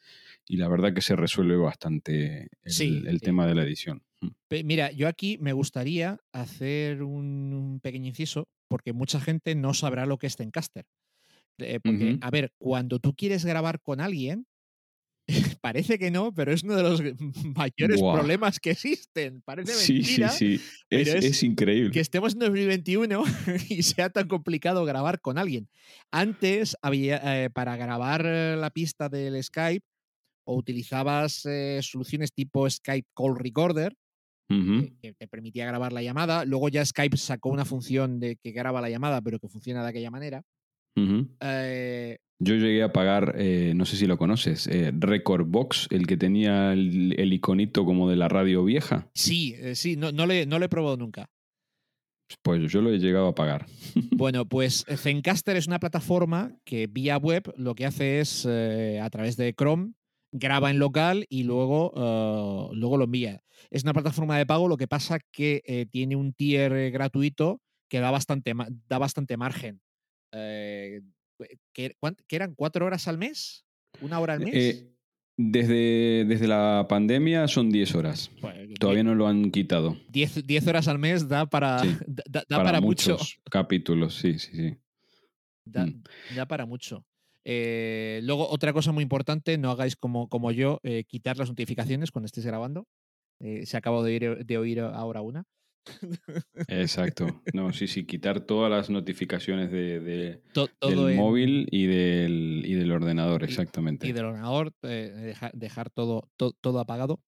[0.51, 3.25] y la verdad que se resuelve bastante el, Sí, el sí.
[3.25, 4.03] tema de la edición.
[4.19, 4.27] Mm.
[4.65, 10.17] Mira, yo aquí me gustaría hacer un, pequeño inciso porque mucha gente no sabrá lo
[10.17, 10.85] que es Zencaster.
[11.57, 14.45] Eh, porque, a ver, cuando tú quieres grabar con alguien,
[15.61, 17.01] parece que no, pero es uno de los
[17.55, 19.41] mayores problemas que existen.
[19.45, 21.91] Parece Sí, mentira sí, sí, es, pero es es increíble.
[21.91, 23.23] que estemos en 2021
[23.69, 25.69] y sea tan complicado grabar con alguien.
[26.11, 29.85] Antes, había, eh, para grabar eh, la pista del Skype,
[30.45, 33.93] o utilizabas eh, soluciones tipo Skype Call Recorder,
[34.49, 36.43] que, que te permitía grabar la llamada.
[36.43, 39.89] Luego ya Skype sacó una función de que graba la llamada, pero que funciona de
[39.89, 40.43] aquella manera.
[41.39, 46.05] Eh, Yo llegué a pagar, eh, no sé si lo conoces, eh, Record Box, el
[46.05, 49.09] que tenía el, el iconito como de la radio vieja.
[49.13, 51.29] sí, eh, sí, no, no, le, no lo he probado nunca.
[52.43, 53.67] Pues yo lo he llegado a pagar.
[54.15, 59.35] Bueno, pues Zencaster es una plataforma que vía web lo que hace es, a través
[59.37, 59.93] de Chrome,
[60.31, 63.43] graba en local y luego, eh, luego lo envía.
[63.69, 67.61] Es una plataforma de pago, lo que pasa que eh, tiene un tier eh, gratuito
[67.89, 68.53] que da bastante,
[68.87, 69.81] da bastante margen.
[70.31, 71.01] Eh,
[71.73, 72.55] ¿qué, cuánt- qué eran?
[72.55, 73.65] ¿Cuatro horas al mes?
[73.99, 74.53] ¿Una hora al mes?
[74.55, 74.87] Eh,
[75.37, 78.31] desde, desde la pandemia son 10 horas.
[78.41, 79.97] Bueno, Todavía no lo han quitado.
[80.09, 83.11] 10, 10 horas al mes da para, Sí, da, para, mucho.
[83.13, 84.77] muchos capítulos, sí, sí, sí.
[85.65, 86.03] Da, Mm.
[86.35, 87.05] da para mucho.
[87.45, 92.11] Eh, luego, otra cosa muy importante, no hagáis como, como yo, eh, quitar las notificaciones
[92.11, 92.85] cuando estéis grabando.
[93.39, 95.45] Eh, se acabo de oír, de oír ahora una.
[96.67, 97.41] Exacto.
[97.53, 101.85] No, sí, sí, quitar todas las notificaciones de, de- To- todo del en- móvil y
[101.87, 104.07] del, y del ordenador, exactamente.
[104.07, 107.19] y del ordenador, eh, deja- dejar todo, to- todo apagado.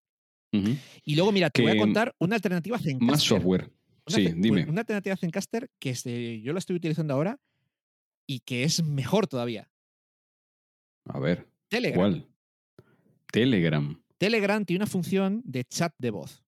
[1.03, 3.07] Y luego, mira, te voy a contar una alternativa Zencaster.
[3.07, 3.71] Más software.
[4.07, 4.65] Una Sí, dime.
[4.69, 7.39] Una alternativa Zencaster que yo la estoy utilizando ahora
[8.27, 9.71] y que es mejor todavía.
[11.05, 11.99] A ver, Telegram.
[11.99, 12.27] ¿cuál?
[13.31, 14.01] Telegram.
[14.17, 16.43] Telegram tiene una función de chat de voz.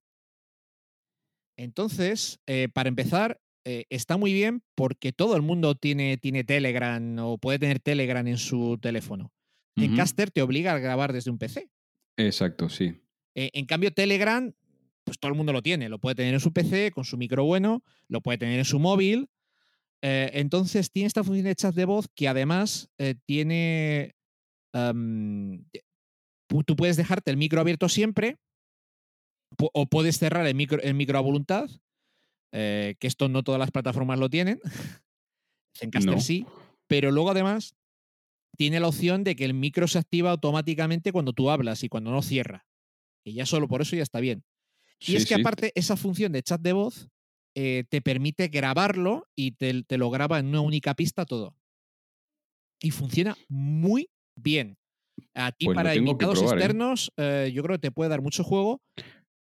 [1.57, 7.17] Entonces, eh, para empezar, eh, está muy bien porque todo el mundo tiene, tiene Telegram
[7.19, 9.33] o puede tener Telegram en su teléfono.
[9.75, 9.87] Ujú.
[9.87, 11.69] Zencaster te obliga a grabar desde un PC.
[12.15, 13.01] Exacto, sí.
[13.33, 14.53] Eh, en cambio, Telegram,
[15.03, 15.89] pues todo el mundo lo tiene.
[15.89, 18.79] Lo puede tener en su PC con su micro bueno, lo puede tener en su
[18.79, 19.29] móvil.
[20.03, 22.89] Eh, entonces, tiene esta función de chat de voz que además
[23.25, 24.14] tiene.
[26.65, 28.37] Tú puedes dejarte el micro abierto siempre
[29.57, 31.69] o puedes cerrar el micro, el micro a voluntad,
[32.51, 34.59] eh, que esto no todas las plataformas lo tienen.
[35.77, 36.21] Zencaster No.
[36.21, 36.45] sí,
[36.87, 37.75] pero luego además
[38.57, 42.11] tiene la opción de que el micro se activa automáticamente cuando tú hablas y cuando
[42.11, 42.65] no cierra.
[43.25, 44.43] Y ya solo por eso ya está bien.
[45.05, 45.41] Y Sí, es que sí.
[45.41, 47.09] aparte esa función de chat de voz
[47.55, 51.57] eh, te permite grabarlo y te, te lo graba en una única pista todo.
[52.81, 54.77] Y funciona muy bien.
[55.33, 56.59] A ti Pues para invitados probar, ¿eh?
[56.59, 58.81] externos eh, yo creo que te puede dar mucho juego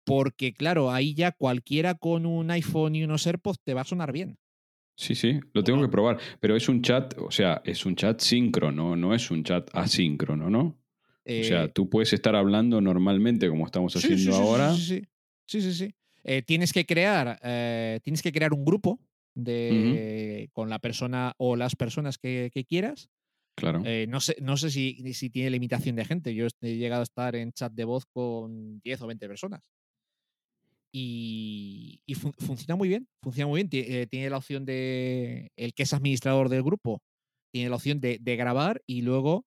[0.05, 4.13] porque claro, ahí ya cualquiera con un iPhone y unos AirPods te va a sonar
[4.13, 4.39] bien.
[4.97, 6.19] Sí, sí, lo tengo que probar.
[6.41, 10.51] Pero es un chat, o sea, es un chat síncrono, no es un chat asíncrono,
[10.51, 10.61] ¿no?
[10.61, 14.75] o sea, Eh, tú puedes estar hablando normalmente como estamos sí, haciendo sí, sí, ahora.
[14.75, 15.03] Sí,
[15.47, 15.73] sí, sí.
[15.75, 15.95] sí.
[16.25, 18.99] Eh, tienes que crear, eh, tienes que crear un grupo
[19.35, 23.09] de, con la persona o las personas que, que quieras.
[23.59, 23.83] Claro.
[23.85, 26.35] Eh, no sé, no sé si, si tiene limitación de gente.
[26.35, 29.61] Yo he llegado a estar en chat de voz con 10 o 20 personas.
[30.93, 33.09] Y, y fun- funciona muy bien.
[33.23, 33.69] Funciona muy bien.
[33.85, 37.03] Eh, Tiene la opción de el que es administrador del grupo.
[37.53, 39.45] tiene la opción de, de grabar y luego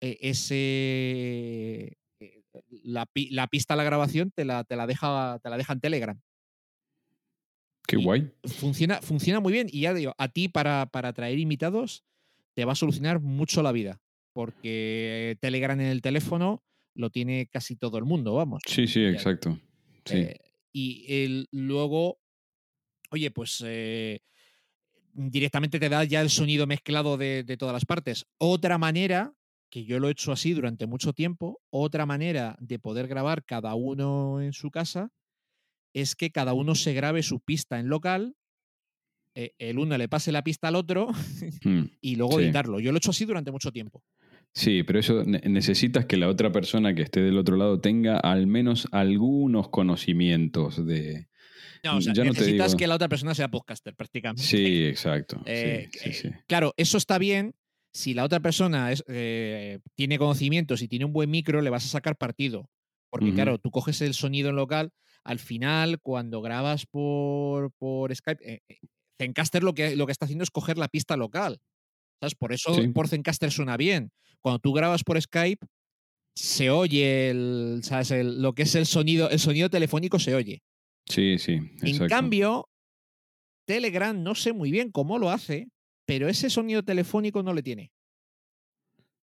[0.00, 1.96] eh, ese
[2.84, 5.72] la, pi- la pista a la grabación te la, te la deja te la deja
[5.72, 6.20] en Telegram.
[7.86, 8.32] Qué Y- guay.
[8.44, 12.04] Funciona, funciona muy bien y ya digo, a ti para, para traer invitados
[12.60, 14.02] te va a solucionar mucho la vida,
[14.34, 16.62] porque Telegram en el teléfono
[16.94, 18.60] lo tiene casi todo el mundo, vamos.
[18.66, 19.58] Sí, sí, exacto.
[20.04, 20.18] Sí.
[20.18, 20.36] eh,
[20.70, 22.18] y el, luego,
[23.10, 24.20] oye, pues eh,
[25.14, 28.26] directamente te da ya el sonido mezclado de, de todas las partes.
[28.36, 29.32] Otra manera,
[29.70, 33.74] que yo lo he hecho así durante mucho tiempo, otra manera de poder grabar cada
[33.74, 35.08] uno en su casa
[35.94, 38.36] es que cada uno se grabe su pista en local,
[39.34, 41.08] el uno le pase la pista al otro
[41.64, 41.84] Mm.
[42.00, 42.44] y luego Sí.
[42.44, 42.80] editarlo.
[42.80, 44.02] Yo lo he hecho así durante mucho tiempo.
[44.52, 48.18] Sí, pero eso ne- necesitas que la otra persona que esté del otro lado tenga
[48.18, 51.28] al menos algunos conocimientos de.
[51.84, 54.42] No, o sea, Ya no te necesitas digo- que la otra persona sea podcaster prácticamente.
[54.42, 55.40] Sí, exacto.
[55.46, 56.28] Eh, sí, sí.
[56.46, 57.54] Claro, eso está bien.
[57.92, 61.84] Si la otra persona es, eh, tiene conocimientos y tiene un buen micro, le vas
[61.84, 62.68] a sacar partido.
[63.10, 64.90] Porque, claro, tú coges el sonido en local,
[65.24, 68.76] al final, cuando grabas por, por Skype, eh, eh,
[69.20, 71.58] Zencaster lo que, lo que está haciendo es coger la pista local.
[72.20, 72.34] ¿Sabes?
[72.34, 72.88] Por eso Sí.
[72.88, 74.10] por Zencaster suena bien.
[74.40, 75.66] Cuando tú grabas por Skype,
[76.34, 78.10] se oye el, ¿sabes?
[78.12, 80.62] El- lo que es el sonido, el sonido telefónico se oye.
[81.06, 81.58] Sí, sí.
[81.82, 82.68] En cambio,
[83.66, 85.68] Telegram no sé muy bien cómo lo hace,
[86.06, 87.92] pero ese sonido telefónico no le tiene.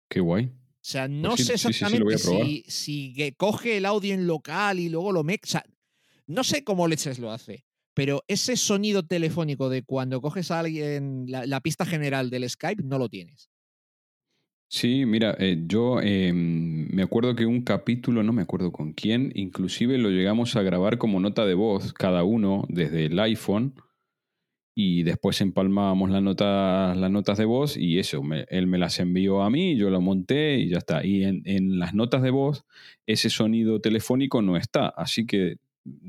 [0.09, 0.47] Qué guay.
[0.47, 4.79] O sea, no Pues sí, sé sí, exactamente si, si coge el audio en local
[4.79, 5.65] y luego lo mexa.
[6.29, 7.65] no sé cómo leches lo hace,
[7.97, 12.99] pero ese sonido telefónico de cuando coges a alguien, la, pista general del Skype, no
[12.99, 13.49] lo tienes.
[14.69, 19.33] Sí, mira, eh, yo eh, me acuerdo que un capítulo, no me acuerdo con quién,
[19.35, 23.73] inclusive lo llegamos a grabar como nota de voz, cada uno desde el iPhone,
[24.75, 29.41] y después empalmábamos las notas, las notas de voz y eso, él me las envió
[29.41, 31.03] a mí, yo lo monté y ya está.
[31.03, 32.67] Y en las notas de voz
[33.07, 35.57] ese sonido telefónico no está, así que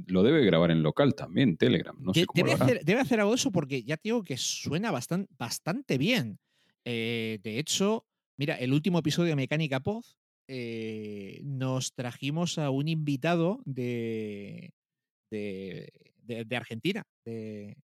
[0.08, 2.66] lo debe grabar en local también, Telegram, no sé cómo debe, lo hará.
[2.66, 6.40] hacer, debe hacer algo de eso porque ya te digo que suena bastan- bastante bien.
[6.86, 8.06] Eh, de hecho,
[8.38, 10.04] mira, el último episodio de Mecánica Pod
[10.48, 14.72] eh, nos trajimos a un invitado de,
[15.30, 15.92] de,
[16.24, 17.78] de- de Argentina, de,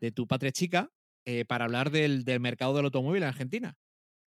[0.00, 0.90] de tu patria chica,
[1.24, 3.76] eh, para hablar del, del mercado del automóvil en Argentina.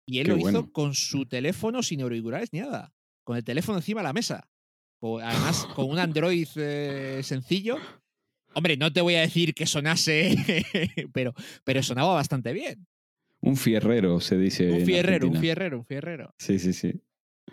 [0.06, 2.92] Y él Qué lo hizo con su teléfono sin auriculares ni nada,
[3.24, 4.48] con el teléfono encima de la mesa.
[5.00, 7.78] Además, con un Android eh, sencillo.
[8.54, 10.34] Hombre, no te voy a decir que sonase,
[11.12, 11.34] pero,
[11.64, 12.86] pero sonaba bastante bien.
[13.40, 14.72] Un fierrero, se dice.
[14.72, 16.34] Un fierrero, un fierrero, un fierrero.
[16.38, 16.92] Sí, sí, sí.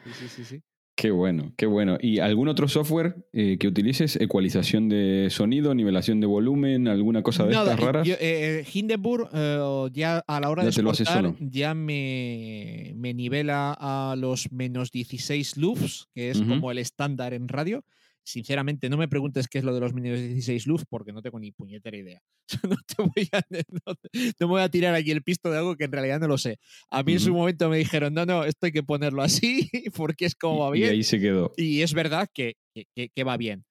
[0.03, 0.63] Sí, sí, sí, sí.
[0.95, 1.97] Qué bueno, qué bueno.
[1.99, 4.15] ¿Y algún otro software eh, que utilices?
[4.15, 8.07] ¿Ecualización de sonido, nivelación de volumen, alguna cosa de estas raras?
[8.07, 13.75] yo, eh, Hindenburg eh, ya a la hora Ya de exportar ya me, me nivela
[13.77, 17.83] a los menos 16 loops, que es como el estándar en radio.
[18.27, 21.39] Sinceramente, no me preguntes qué es lo de los menos 16 loops porque no tengo
[21.39, 22.19] ni puñetera idea.
[22.63, 23.41] No, te voy a,
[23.85, 24.09] no, te-
[24.39, 26.37] no me voy a tirar aquí el pisto de algo que en realidad no lo
[26.39, 26.57] sé.
[26.89, 30.25] A mí en su momento me dijeron, no, no, esto hay que ponerlo así porque
[30.25, 30.91] es como va Y bien.
[30.93, 31.53] ahí se quedó.
[31.55, 33.63] Y es verdad que, que- que- que va bien.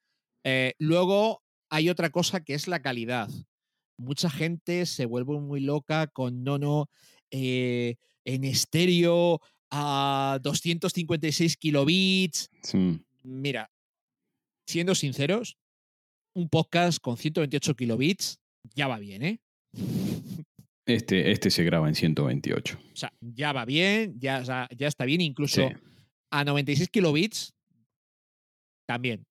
[0.45, 3.29] Eh, luego hay otra cosa que es la calidad.
[3.99, 6.89] Mucha gente se vuelve muy loca con no, no,
[7.33, 9.41] eh, en estéreo
[9.71, 12.51] a 256 kilobits.
[12.63, 13.01] Sí.
[13.25, 13.71] Mira,
[14.67, 15.57] siendo sinceros,
[16.35, 18.41] un podcast con 128 kilobits
[18.75, 19.41] ya va bien, ¿eh?
[20.87, 22.79] Este, este se graba en 128.
[22.93, 25.75] O sea, ya va bien, ya, ya está bien, incluso Sí.
[26.31, 27.55] a 96 kilobits
[28.87, 29.25] también.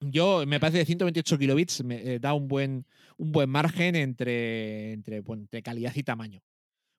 [0.00, 2.86] Yo me parece que 128 kilobits me eh, da un buen,
[3.18, 6.42] un buen margen entre, entre, bueno, entre calidad y tamaño.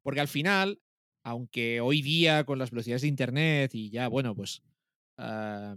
[0.04, 0.80] Porque al final,
[1.24, 4.62] aunque hoy día con las velocidades de internet y ya, bueno, pues
[5.18, 5.76] ah,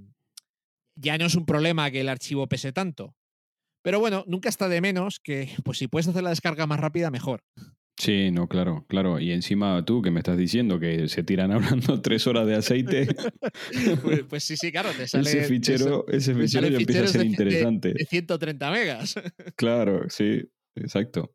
[1.00, 3.14] ya no es un problema que el archivo pese tanto.
[3.82, 7.10] Pero bueno, nunca está de menos que, pues si puedes hacer la descarga más rápida,
[7.10, 7.40] mejor.
[7.98, 9.20] Sí, no, claro, claro.
[9.20, 13.06] Y encima tú que me estás diciendo que se tiran hablando tres horas de aceite,
[14.02, 15.28] Pues, pues sí, sí, claro, te sale.
[15.28, 17.92] ese te fichero, ese fichero ya empieza a ser de- de- interesante.
[17.92, 19.14] de 130 megas.
[19.56, 20.42] Claro, sí,
[20.76, 21.34] exacto.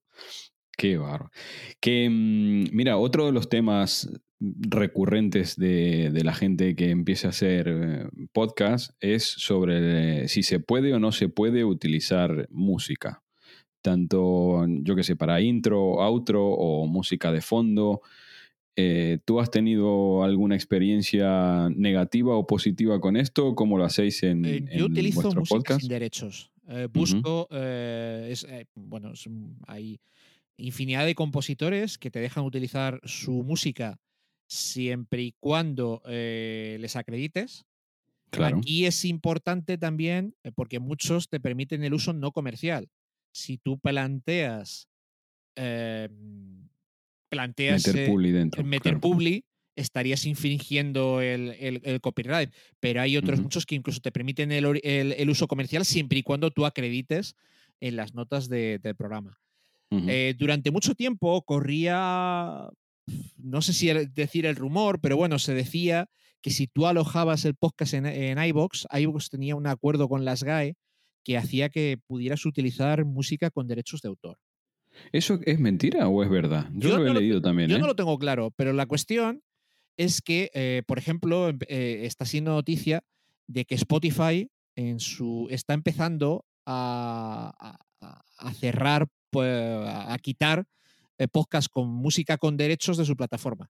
[0.77, 1.31] Qué barro.
[1.79, 4.09] Que, mm, mira, otro de los temas
[4.39, 10.43] recurrentes de, de la gente que empieza a hacer eh, podcast es sobre eh, si
[10.43, 13.23] se puede o no se puede utilizar música.
[13.81, 18.01] Tanto, yo qué sé, para intro, outro o música de fondo.
[18.75, 23.55] Eh, ¿Tú has tenido alguna experiencia negativa o positiva con esto?
[23.55, 25.81] ¿Cómo lo hacéis en, Eh, en yo utilizo vuestro música podcast?
[25.81, 26.51] sin derechos.
[26.67, 29.29] Eh, busco, es, bueno, es
[29.67, 29.99] hay
[30.57, 33.99] infinidad de compositores que te dejan utilizar su música
[34.47, 37.65] siempre y cuando eh, les acredites.
[38.29, 38.57] Claro.
[38.57, 42.89] Aquí es importante también eh, porque muchos te permiten el uso no comercial.
[43.33, 44.87] Si tú planteas
[45.55, 46.09] eh,
[47.29, 48.63] planteas meter eh, publi dentro.
[48.63, 49.01] meter claro.
[49.01, 49.45] publi,
[49.75, 52.53] estarías infringiendo el, el- el copyright.
[52.79, 56.51] Pero hay otros muchos que incluso te permiten el- el uso comercial siempre y cuando
[56.51, 57.35] tú acredites
[57.81, 59.37] en las notas de- del programa.
[59.91, 62.67] Eh, durante mucho tiempo corría,
[63.37, 66.07] no sé si decir el rumor, pero bueno, se decía
[66.41, 70.43] que si tú alojabas el podcast en, en iVoox, iVoox tenía un acuerdo con las
[70.43, 70.75] GAE
[71.23, 74.37] que hacía que pudieras utilizar música con derechos de autor.
[75.11, 76.69] ¿Eso es mentira o es verdad?
[76.73, 77.69] Yo, Yo lo he no lo- leído también.
[77.69, 77.79] Yo ¿eh?
[77.79, 79.41] no lo tengo claro, pero la cuestión
[79.97, 83.01] es que, eh, por ejemplo, em- está siendo noticia
[83.47, 89.07] de que Spotify en su, está empezando a, a- a cerrar,
[89.41, 90.65] a quitar
[91.17, 93.69] eh, podcasts con música con derechos de su plataforma.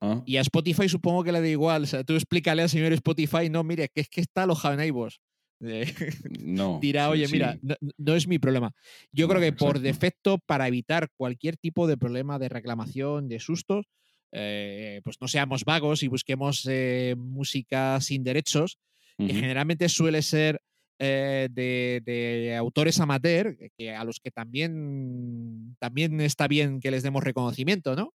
[0.00, 1.84] Ah, Y a Spotify supongo que le da igual.
[1.84, 4.86] O sea, tú explícale al señor Spotify, no, mire, que es que está alojado en
[4.88, 5.16] iVoox.
[5.58, 5.90] Eh,
[6.38, 6.80] no.
[6.82, 7.32] dirá, oye, sí.
[7.32, 8.72] mira, no, no es mi problema.
[9.10, 13.86] Yo creo que por defecto, para evitar cualquier tipo de problema de reclamación, de sustos,
[14.32, 18.78] eh, pues no seamos vagos y busquemos eh, música sin derechos,
[19.16, 20.60] que generalmente suele ser
[20.98, 27.02] eh, de, de autores amateur, que a los que también, también está bien que les
[27.02, 28.12] demos reconocimiento, ¿no?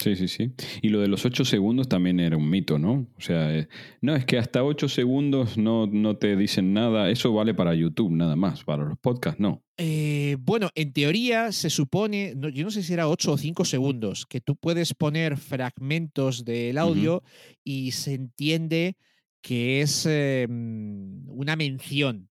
[0.00, 0.52] Sí, sí, sí.
[0.80, 3.08] Y lo de los ocho segundos también era un mito, ¿no?
[3.16, 3.66] O sea, eh,
[4.00, 7.10] no, es que hasta ocho segundos no, no te dicen nada.
[7.10, 8.62] Eso vale para YouTube nada más.
[8.62, 9.64] Para los podcasts no.
[9.76, 13.64] Eh, bueno, en teoría se supone, no- yo no sé si era 8 o 5
[13.64, 17.24] segundos, que tú puedes poner fragmentos del audio
[17.64, 18.96] y se entiende
[19.42, 22.30] que es eh, mm, una mención.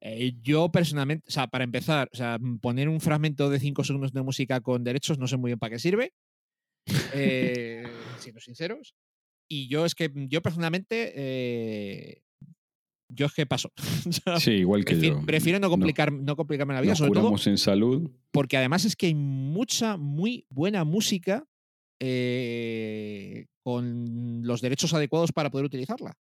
[0.00, 3.84] Eh, yo personalmente, o sea, para empezar, o sea, mm, poner un fragmento de 5
[3.84, 6.12] segundos de música con derechos no sé muy bien para qué sirve,
[7.14, 7.82] eh,
[8.18, 8.94] siendo sinceros.
[9.50, 12.22] Y yo es que, yo personalmente,
[13.08, 13.72] yo es que paso.
[14.40, 15.26] Sí, igual que prefiero, yo.
[15.26, 18.10] prefiero no, complicar, no complicarme la vida, Nos sobre todo en salud.
[18.30, 21.46] porque además es que hay mucha, muy buena música
[22.00, 26.16] eh, con los derechos adecuados para poder utilizarla.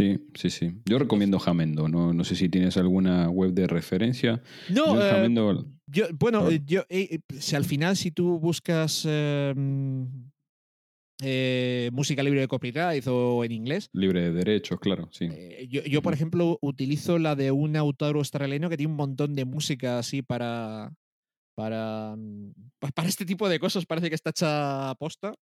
[0.00, 0.72] Sí, sí, sí.
[0.86, 1.88] Yo recomiendo Jamendo.
[1.88, 4.42] No, no sé si tienes alguna web de referencia.
[4.70, 9.04] No, Yo eh, Jamendo, yo- bueno, eh, yo, eh, si al final si tú buscas
[9.06, 9.52] eh,
[11.22, 15.28] eh, música libre de copyright o en inglés, libre de derechos, claro, sí.
[15.68, 19.44] yo, yo, por ejemplo, utilizo la de un autor australiano que tiene un montón de
[19.44, 20.94] música así para,
[21.54, 23.84] para, mm, pa- para este tipo de cosas.
[23.84, 25.34] Parece que está hecha posta.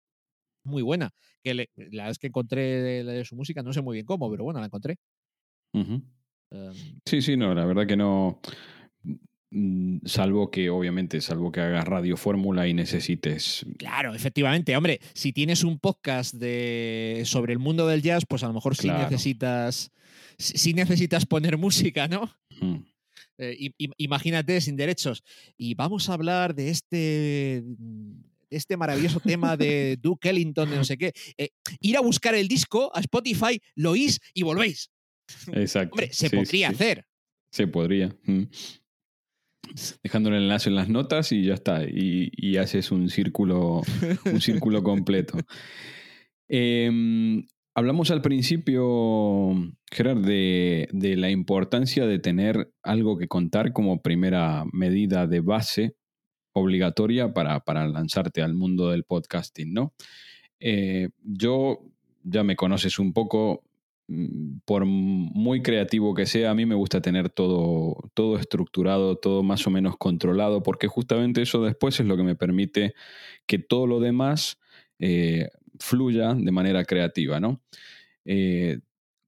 [0.64, 1.10] Muy buena.
[1.42, 4.30] Que le- la es que encontré la de su música, no sé muy bien cómo,
[4.30, 4.96] pero bueno, la encontré.
[5.72, 6.02] Em,
[7.04, 8.40] Sí, sí, no, la verdad que no.
[9.50, 13.64] Mm, Salvo que, obviamente, salvo que hagas radio fórmula y necesites.
[13.78, 14.76] claro, efectivamente.
[14.76, 18.76] Hombre, si tienes un podcast de, sobre el mundo del jazz, pues a lo mejor
[18.76, 19.04] sí Claro.
[19.10, 19.90] necesitas.
[20.38, 22.30] Sí sí necesitas poner música, ¿no?
[22.60, 22.76] Mm,
[23.40, 25.22] Eh, im- im- imagínate sin derechos.
[25.56, 27.64] Y vamos a hablar de este, de
[28.50, 31.12] este maravilloso tema de Duke Ellington, de no sé qué.
[31.36, 34.90] Eh, ir a buscar el disco a Spotify, lo oís y volvéis.
[35.52, 35.92] Exacto.
[35.94, 37.04] Hombre, se Sí, podría sí, hacer.
[37.52, 38.14] Se podría.
[38.24, 38.42] mm.
[40.02, 41.84] Dejando el enlace en las notas y ya está.
[41.84, 43.82] Y, y haces un círculo,
[44.24, 45.38] un círculo completo.
[46.50, 47.44] Em,
[47.76, 49.52] hablamos al principio,
[49.92, 55.94] Gerard, de, de la importancia de tener algo que contar como primera medida de base
[56.52, 59.94] obligatoria para, para lanzarte al mundo del podcasting, ¿no?
[60.60, 61.80] Eh, yo,
[62.24, 63.64] ya me conoces un poco,
[64.08, 69.42] mm, por muy creativo que sea, a mí me gusta tener todo, todo estructurado, todo
[69.42, 72.94] más o menos controlado, porque justamente eso después es lo que me permite
[73.46, 74.58] que todo lo demás
[74.98, 77.62] eh, fluya de manera creativa, ¿no?
[78.24, 78.80] Eh,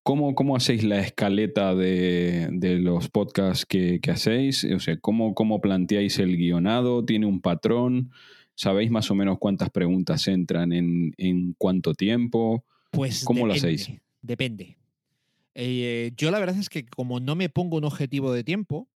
[0.02, 4.64] ¿cómo, cómo hacéis la escaleta de, de los podcasts que, que hacéis?
[4.64, 7.04] O sea, ¿cómo, ¿cómo planteáis el guionado?
[7.04, 8.10] ¿Tiene un patrón?
[8.54, 12.64] ¿Sabéis más o menos cuántas preguntas entran en, en cuánto tiempo?
[12.90, 13.90] Pues ¿Cómo lo hacéis?
[14.22, 14.76] Depende.
[15.54, 18.88] Eh, yo la verdad es que como no me pongo un objetivo de tiempo,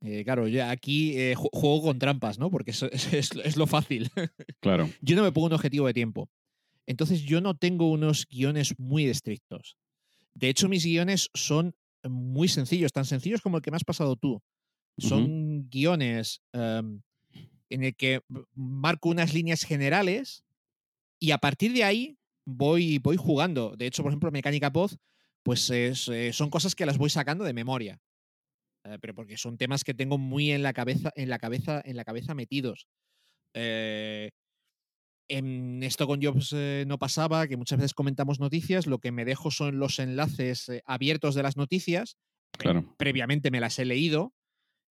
[0.00, 2.50] eh, claro, yo aquí eh, ju- juego con trampas, ¿no?
[2.50, 4.10] Porque eso- es- es lo fácil.
[4.60, 4.88] Claro.
[5.00, 6.28] yo no me pongo un objetivo de tiempo.
[6.86, 9.76] Entonces yo no tengo unos guiones muy estrictos.
[10.38, 11.74] De hecho, mis guiones son
[12.08, 14.40] muy sencillos, tan sencillos como el que me has pasado tú.
[14.96, 17.02] Son guiones em,
[17.70, 18.20] en el que
[18.54, 20.44] marco unas líneas generales
[21.20, 23.74] y a partir de ahí voy, voy jugando.
[23.76, 24.92] De hecho, por ejemplo, Mecánica Pod,
[25.42, 28.00] pues es, eh, son cosas que las voy sacando de memoria.
[28.84, 31.96] Eh, pero porque son temas que tengo muy en la cabeza, en la cabeza, en
[31.96, 32.86] la cabeza metidos.
[33.54, 34.30] Eh,
[35.30, 39.26] En esto con Jobs eh, no pasaba, que muchas veces comentamos noticias, lo que me
[39.26, 42.16] dejo son los enlaces eh, abiertos de las noticias.
[42.52, 42.94] Claro.
[42.98, 44.32] Previamente me las he leído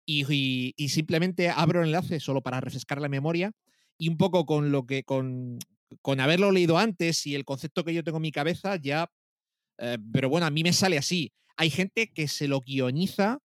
[0.07, 3.53] y, y- y simplemente abro el enlace solo para refrescar la memoria
[3.99, 5.59] y un poco con lo que con,
[6.03, 9.11] con haberlo leído antes y el concepto que yo tengo en mi cabeza ya.
[9.79, 11.33] eh, pero bueno, a mí me sale así.
[11.57, 13.39] Hay gente que se lo guioniza,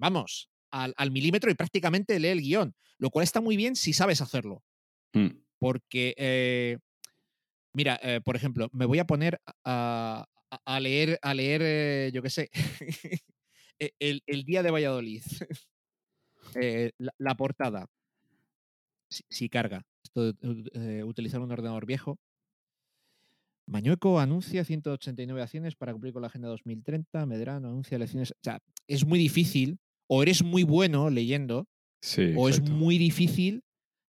[0.00, 3.92] vamos, al, al milímetro y prácticamente lee el guion, lo cual está muy bien si
[3.92, 4.62] sabes hacerlo.
[5.14, 5.28] Mm,
[5.62, 6.78] Porque, eh,
[7.72, 10.26] mira, eh, por ejemplo, me voy a poner a,
[10.80, 12.50] leer, a leer eh, yo qué sé,
[13.78, 15.22] e- el, el día de Valladolid,
[16.98, 17.86] la, la portada.
[19.08, 19.82] Si, si carga.
[20.04, 20.34] Esto
[21.06, 22.18] utilizar un ordenador viejo.
[23.66, 27.24] Mañueco anuncia 189 acciones para cumplir con la Agenda 2030.
[27.26, 28.32] Medrano anuncia elecciones.
[28.32, 28.58] O sea,
[28.88, 29.78] es muy difícil.
[30.08, 31.68] O eres muy bueno leyendo,
[32.02, 32.70] Sí, o exacto.
[32.72, 33.62] es muy difícil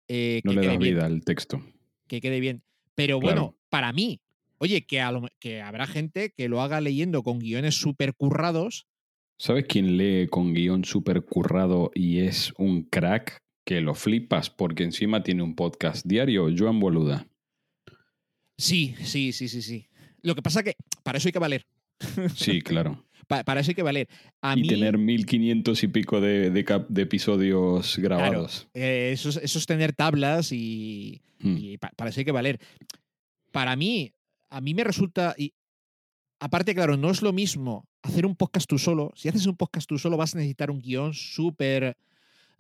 [0.09, 1.63] eh, No que le das vida al texto.
[2.07, 2.61] que quede bien.
[2.95, 3.35] Pero Claro.
[3.41, 4.19] bueno, para mí,
[4.57, 8.87] oye, que, a lo que habrá gente que lo haga leyendo con guiones súper currados.
[9.37, 13.37] ¿Sabes quién lee con guion súper currado y es un crack?
[13.63, 17.27] Que lo flipas porque encima tiene un podcast diario, Joan Boluda.
[18.57, 19.87] Sí, sí, sí, sí, sí.
[20.21, 21.65] Lo que pasa que para eso hay que valer.
[22.35, 23.05] Sí, claro.
[23.29, 24.09] Pa- para eso hay que valer.
[24.41, 28.67] A y mí, tener 1500 y pico de, de cap- de episodios grabados.
[28.73, 32.31] eh, eso, es, eso es tener tablas y, Mm, y pa- para eso hay que
[32.33, 32.59] valer.
[33.51, 34.11] Para mí,
[34.49, 35.35] a mí me resulta.
[35.37, 35.53] Y,
[36.39, 39.11] aparte, claro, no es lo mismo hacer un podcast tú solo.
[39.15, 41.95] Si haces un podcast tú solo, vas a necesitar un guion súper.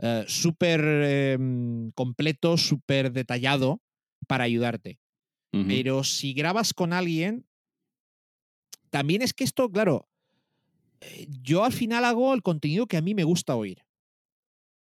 [0.01, 3.81] eh, súper em, completo, súper detallado
[4.27, 4.99] para ayudarte.
[5.51, 7.43] Pero si grabas con alguien,
[8.91, 10.08] también es que esto, claro, eh,
[11.29, 13.83] yo al final hago el contenido que a mí me gusta oír.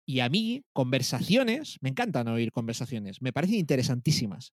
[0.06, 4.54] Y a mí, conversaciones, me encantan oír conversaciones, me parecen interesantísimas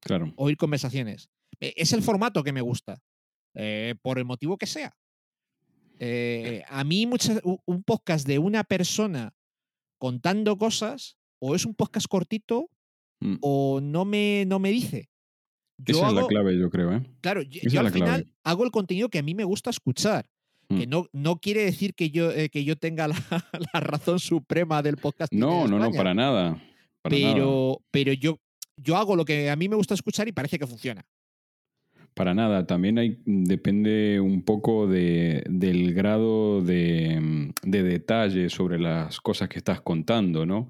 [0.00, 0.32] Claro.
[0.36, 1.30] oír conversaciones.
[1.60, 3.00] Eh, Es el formato que me gusta,
[3.54, 4.94] eh, por el motivo que sea.
[5.98, 9.34] Eh, a mí muchas- un podcast de una persona
[9.98, 12.68] contando cosas, o es un podcast cortito,
[13.20, 13.36] Mm.
[13.40, 15.08] o no me, no me dice.
[15.78, 17.02] Yo Esa es la clave, yo creo, ¿eh?
[17.20, 18.10] Claro, yo, Esa yo es al la clave.
[18.12, 20.28] final hago el contenido que a mí me gusta escuchar.
[20.78, 20.90] Que Mm.
[20.90, 23.14] no, no quiere decir que yo, eh, que yo tenga la,
[23.74, 25.32] la razón suprema del podcast.
[25.32, 26.60] No, no, no, para nada.
[27.02, 27.34] Para nada.
[27.34, 28.38] Pero, pero yo,
[28.76, 31.04] yo hago lo que a mí me gusta escuchar y parece que funciona.
[32.14, 38.78] Para nada, también hay, depende un poco de, del grado de, mm, de detalle sobre
[38.78, 40.68] las cosas que estás contando, ¿no?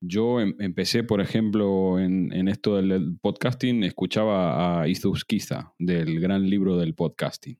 [0.00, 6.48] Yo em- empecé, por ejemplo, en, en esto del- podcasting, escuchaba a Izuzquiza, del gran
[6.48, 7.58] libro del podcasting.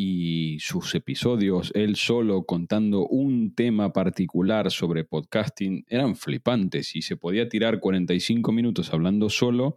[0.00, 7.16] Y sus episodios, él solo contando un tema particular sobre podcasting, eran flipantes y se
[7.16, 9.76] podía tirar 45 minutos hablando solo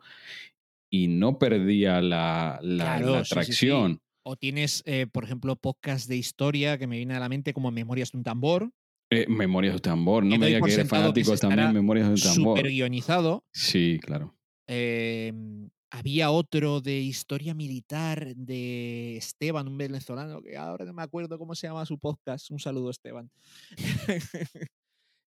[0.91, 3.33] y no perdía la, la, Claro, la sí, sí, sí.
[3.33, 4.01] atracción.
[4.23, 7.71] O tienes, eh, por ejemplo, podcast de historia que me viene a la mente como
[7.71, 8.69] Memorias de un tambor,
[9.09, 12.07] Eh, Memorias de tambor, no me doy diga por que eres que fanático también Memorias
[12.09, 12.57] de un tambor.
[12.59, 13.43] súper guionizado.
[13.51, 14.35] Sí, claro.
[14.67, 15.33] Eh,
[15.91, 21.53] había otro de historia militar de Esteban, un venezolano, que ahora no me acuerdo cómo
[21.53, 22.49] se llama su podcast.
[22.49, 23.29] Un saludo, Esteban.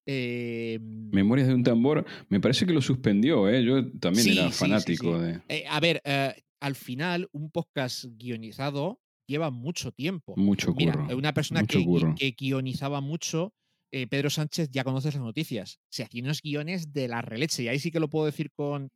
[0.06, 3.64] Eh, Memorias de un tambor, me parece que lo suspendió, ¿eh?
[3.64, 5.24] Yo también Sí, era sí, fanático sí.
[5.24, 10.34] de eh, a ver, eh, al final, un podcast guionizado lleva mucho tiempo.
[10.36, 11.16] mucho Mira, curro.
[11.16, 11.82] una persona que,
[12.18, 13.54] que guionizaba mucho,
[13.92, 15.78] eh, Pedro Sánchez, ya conoces las noticias.
[15.90, 18.90] Se hacía unos guiones de la releche, y ahí sí que lo puedo decir con,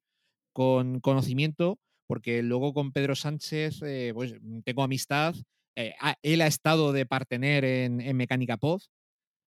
[0.52, 4.34] con conocimiento, porque luego con Pedro Sánchez, eh, pues
[4.64, 5.34] tengo amistad.
[5.76, 8.82] eh, él ha estado de partener en, Mecánica Pod.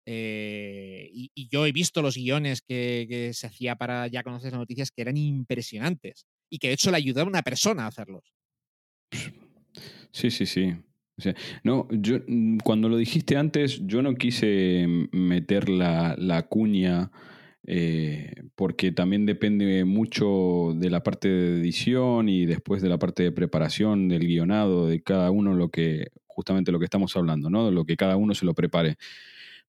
[0.07, 4.91] eh, y, yo he visto los guiones que, se hacía para ya conocer las noticias
[4.91, 8.35] que eran impresionantes y que de hecho le ayudaba a una persona a hacerlos.
[10.13, 10.75] Sí, sí, sí.
[11.17, 16.43] Sea, no, yo mm, cuando lo dijiste antes, yo no quise mm, meter la, la
[16.49, 17.11] cuña
[17.67, 23.23] eh, porque también depende mucho de la parte de edición y después de la parte
[23.23, 27.71] de preparación del guionado de cada uno lo que justamente lo que estamos hablando, ¿no?
[27.71, 28.97] Lo que cada uno se lo prepare.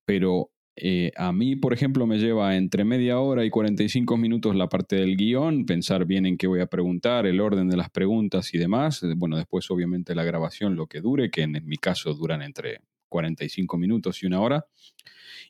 [0.04, 4.68] Pero eh, a mí, por ejemplo, me lleva entre media hora y 45 minutos la
[4.68, 8.54] parte del guion, pensar bien en qué voy a preguntar, el orden de las preguntas
[8.54, 9.02] y demás.
[9.16, 13.78] Bueno, después obviamente la grabación, lo que dure, que en mi caso duran entre 45
[13.78, 14.66] minutos y una hora.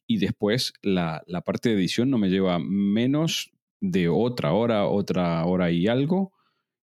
[0.07, 3.51] Y después la, la parte de edición no me lleva menos
[3.81, 6.31] de otra hora, otra hora y algo.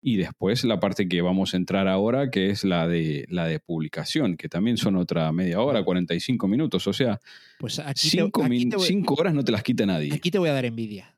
[0.02, 3.60] Y después la parte que vamos a entrar ahora, que es la de, la de
[3.60, 6.88] publicación, que también son otra media hora, 45 minutos.
[6.88, 7.20] O sea,
[7.60, 10.14] Pues aquí, te, cinco, aquí min- te voy- cinco horas no te las quita nadie.
[10.14, 11.18] aquí te voy a dar envidia.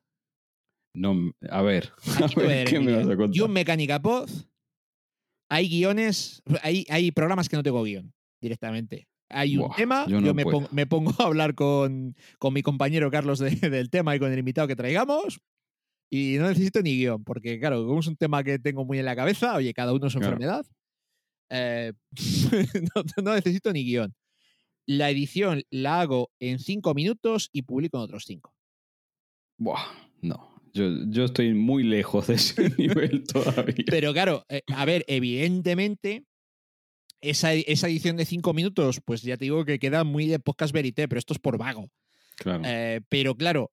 [0.94, 3.30] No, a ver, a a ver, dar ¿qué me vas a contar?
[3.30, 4.28] Yo en Mecánica Pod
[5.48, 9.06] hay guiones, hay, hay programas que no tengo guion directamente.
[9.32, 10.58] Hay un Buah, tema, yo yo, no me, puedo.
[10.58, 14.32] pongo, me pongo a hablar con, con mi compañero Carlos de- del tema y con
[14.32, 15.40] el invitado que traigamos
[16.10, 19.06] y no necesito ni guion, porque claro, como es un tema que tengo muy en
[19.06, 20.34] la cabeza, oye, cada uno su Claro.
[20.34, 20.66] enfermedad,
[21.50, 21.92] eh,
[22.94, 24.14] no, no necesito ni guion.
[24.86, 28.54] La edición la hago en cinco minutos y publico en otros cinco.
[29.58, 29.84] Buah,
[30.22, 30.50] no.
[30.74, 33.84] Yo, yo estoy muy lejos de ese nivel todavía.
[33.86, 36.24] Pero claro, eh, a ver, evidentemente,
[37.22, 40.72] esa, esa edición de cinco minutos, pues ya te digo que queda muy de podcast
[40.74, 41.88] verité, pero esto es por vago.
[42.36, 42.62] Claro.
[42.66, 43.70] Eh, pero claro,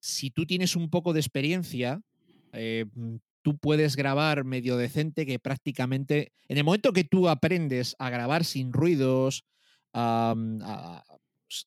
[0.00, 2.00] si tú tienes un poco de experiencia,
[2.52, 2.86] eh,
[3.42, 8.44] tú puedes grabar medio decente que prácticamente, en el momento que tú aprendes a grabar
[8.44, 9.44] sin ruidos,
[9.92, 10.34] a,
[11.46, 11.66] pues,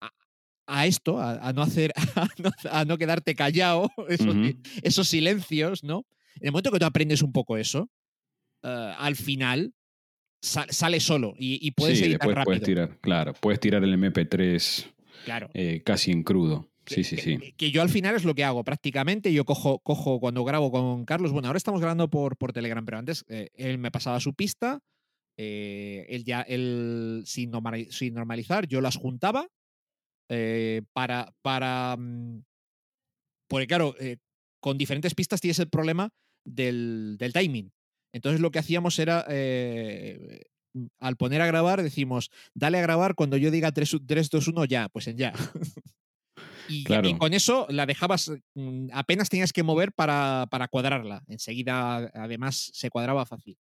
[0.00, 0.12] a-
[0.66, 3.90] a esto, a, a no hacer, a no, a no quedarte callado,
[4.82, 6.06] esos, silencios, ¿no?
[6.36, 7.90] En el momento que tú aprendes un poco eso,
[8.62, 9.74] eh, al final
[10.44, 12.44] sale solo y, y puedes sí, editar rápido.
[12.44, 14.86] puedes tirar, claro, puedes tirar el MP3
[15.24, 15.48] Claro.
[15.54, 16.68] eh, casi en crudo.
[16.86, 17.54] Sí, que- sí, sí.
[17.56, 19.32] Que yo al final es lo que hago prácticamente.
[19.32, 21.32] Yo cojo, cojo cuando grabo con Carlos.
[21.32, 24.80] Bueno, ahora estamos grabando por, por Telegram, pero antes eh, él me pasaba su pista.
[25.38, 29.48] eh, él ya, él sin, normali- sin normalizar, yo las juntaba
[30.28, 31.32] eh, para.
[31.40, 32.42] para mm,
[33.48, 33.94] porque, claro,
[34.60, 36.10] con diferentes pistas tienes el problema
[36.46, 37.70] del, del timing.
[38.14, 39.26] Entonces lo que hacíamos era.
[39.28, 40.40] eh,
[40.98, 44.64] al poner a grabar, decimos, dale a grabar cuando yo diga 3, 3 2, 1,
[44.64, 45.32] ya, pues en ya.
[46.66, 47.08] Y, ya- Claro.
[47.10, 51.22] y con eso la dejabas, mm, apenas tenías que mover para, para cuadrarla.
[51.28, 53.56] Enseguida, además, se cuadraba fácil.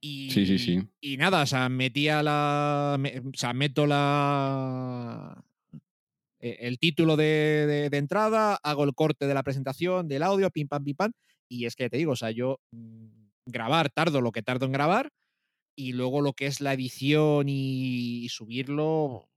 [0.00, 0.88] Y, Sí, sí, sí.
[1.00, 2.96] Y nada, o sea, metía la.
[3.00, 5.44] me- o sea, meto la.
[6.40, 10.50] e- El título de, de- de entrada, hago el corte de la presentación, del audio,
[10.50, 11.12] pim pam, pim pam.
[11.50, 13.17] Y es que te digo, o sea, yo mm,
[13.50, 15.10] grabar tardo lo que tardo en grabar.
[15.76, 19.28] Y luego lo que es la edición y, subirlo,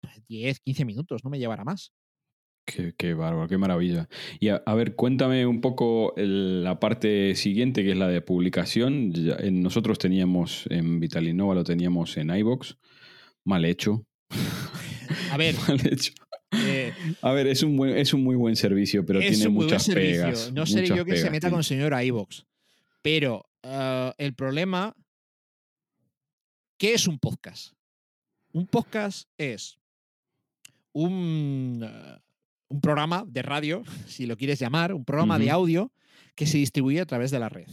[0.00, 1.92] pues, 10, 15 minutos, no me llevará más.
[2.64, 4.08] Qué, qué bárbaro, qué maravilla.
[4.40, 8.20] Y a, a ver, cuéntame un poco el- la parte siguiente, que es la de
[8.22, 9.12] publicación.
[9.12, 12.78] Ya- en- nosotros teníamos en Vitalinova, lo teníamos en iBox.
[13.44, 14.06] Mal hecho.
[15.32, 16.12] A ver, Mal hecho.
[16.52, 20.52] eh, A ver, es un, buen- es un muy buen servicio, pero tiene muchas pegas.
[20.52, 21.54] no seré yo quien se meta tiene.
[21.56, 22.44] con señor a iVoox.
[23.02, 24.94] Pero ah, el problema.
[26.78, 27.74] ¿Qué es un podcast?
[28.52, 29.78] Un podcast es
[30.92, 32.22] un, ah,
[32.68, 35.92] un programa de radio, si lo quieres llamar, un programa de audio
[36.34, 37.68] que se distribuye a través de la red.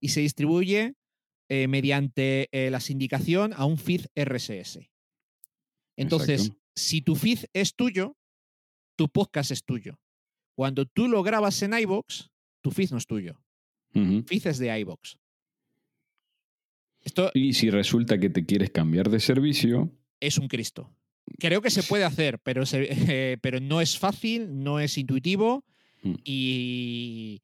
[0.00, 0.94] Y se distribuye
[1.48, 4.80] eh, mediante eh, la sindicación a un feed RSS.
[5.96, 6.62] Entonces, Exacto.
[6.74, 8.16] si tu feed es tuyo,
[8.96, 10.00] tu podcast es tuyo.
[10.56, 12.30] Cuando tú lo grabas en iVoox,
[12.62, 13.43] tu feed no es tuyo.
[13.94, 14.22] Ujú.
[14.22, 15.16] Tu feed es de iVoox.
[17.02, 19.90] Esto Y si resulta que te quieres cambiar de servicio,
[20.20, 20.90] es un Cristo.
[21.38, 25.64] Creo que se puede hacer, pero, se- eh, pero no es fácil, no es intuitivo
[26.06, 26.14] Mm.
[26.22, 27.40] y,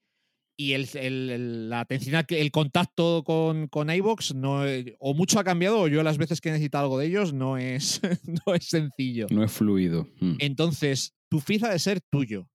[0.59, 4.65] y el, el- la atención, el contacto con, con iVoox no,
[4.99, 7.57] o mucho ha cambiado o yo las veces que he necesitado algo de ellos no
[7.57, 8.03] es,
[8.47, 9.29] no es sencillo.
[9.31, 10.09] no es fluido.
[10.21, 10.35] Mm.
[10.41, 12.51] Entonces, tu feed ha de ser tuyo.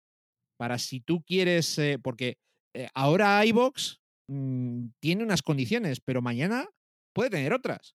[0.56, 2.36] Para si tú quieres, eh, porque
[2.74, 3.98] eh, ahora iVoox
[4.28, 6.68] mm, tiene unas condiciones, pero mañana
[7.14, 7.94] puede tener otras.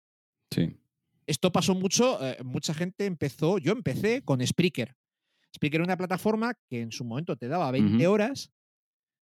[0.54, 0.78] Sí.
[1.26, 4.96] Esto pasó mucho, eh, mucha gente empezó, yo empecé con Spreaker.
[5.56, 8.14] Spreaker era una plataforma que en su momento te daba 20 Ujú.
[8.14, 8.52] horas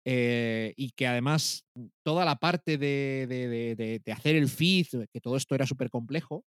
[0.05, 1.65] eh, y que además
[2.03, 5.65] toda la parte de, de- de- de- de hacer el feed, que todo esto era
[5.65, 6.45] súper complejo,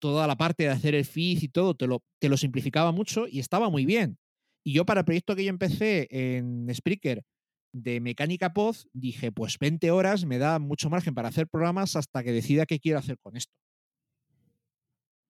[0.00, 3.26] toda la parte de hacer el feed y todo te lo, te lo simplificaba mucho
[3.28, 4.18] y estaba muy bien.
[4.64, 7.24] Y yo para el proyecto que yo empecé en Spreaker
[7.72, 12.22] de mecánica pod, dije, pues 20 horas me da mucho margen para hacer programas hasta
[12.22, 13.52] que decida qué quiero hacer con esto.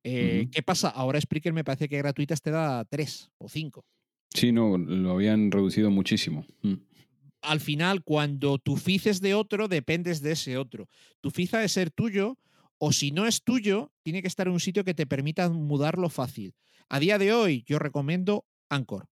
[0.05, 0.49] Eh.
[0.51, 0.89] ¿Qué pasa?
[0.89, 3.85] Ahora Spreaker me parece que gratuitas te da 3 o 5.
[4.31, 6.45] Sí, no, lo habían reducido muchísimo.
[6.63, 6.75] Mm.
[7.43, 10.89] Al final, cuando tu feed es de otro, dependes de ese otro.
[11.21, 12.39] Tu feed ha de ser tuyo,
[12.79, 16.09] o si no es tuyo, tiene que estar en un sitio que te permita mudarlo
[16.09, 16.55] fácil.
[16.89, 19.07] A día de hoy, yo recomiendo Anchor.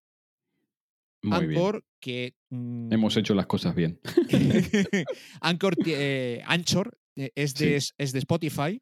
[1.23, 2.33] Anchor, que.
[2.49, 3.99] mm, Hemos hecho las cosas bien.
[5.41, 8.81] Anchor, eh, Anchor eh, es, de, es de Spotify.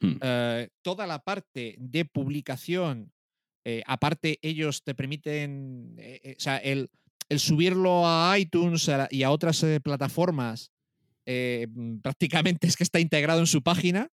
[0.00, 0.16] Mm.
[0.20, 3.12] Eh, toda la parte de publicación,
[3.86, 6.88] aparte ellos te permiten, o sea, el,
[7.28, 10.70] el subirlo a iTunes y a otras plataformas,
[11.26, 14.08] mm, prácticamente es que está integrado en su página.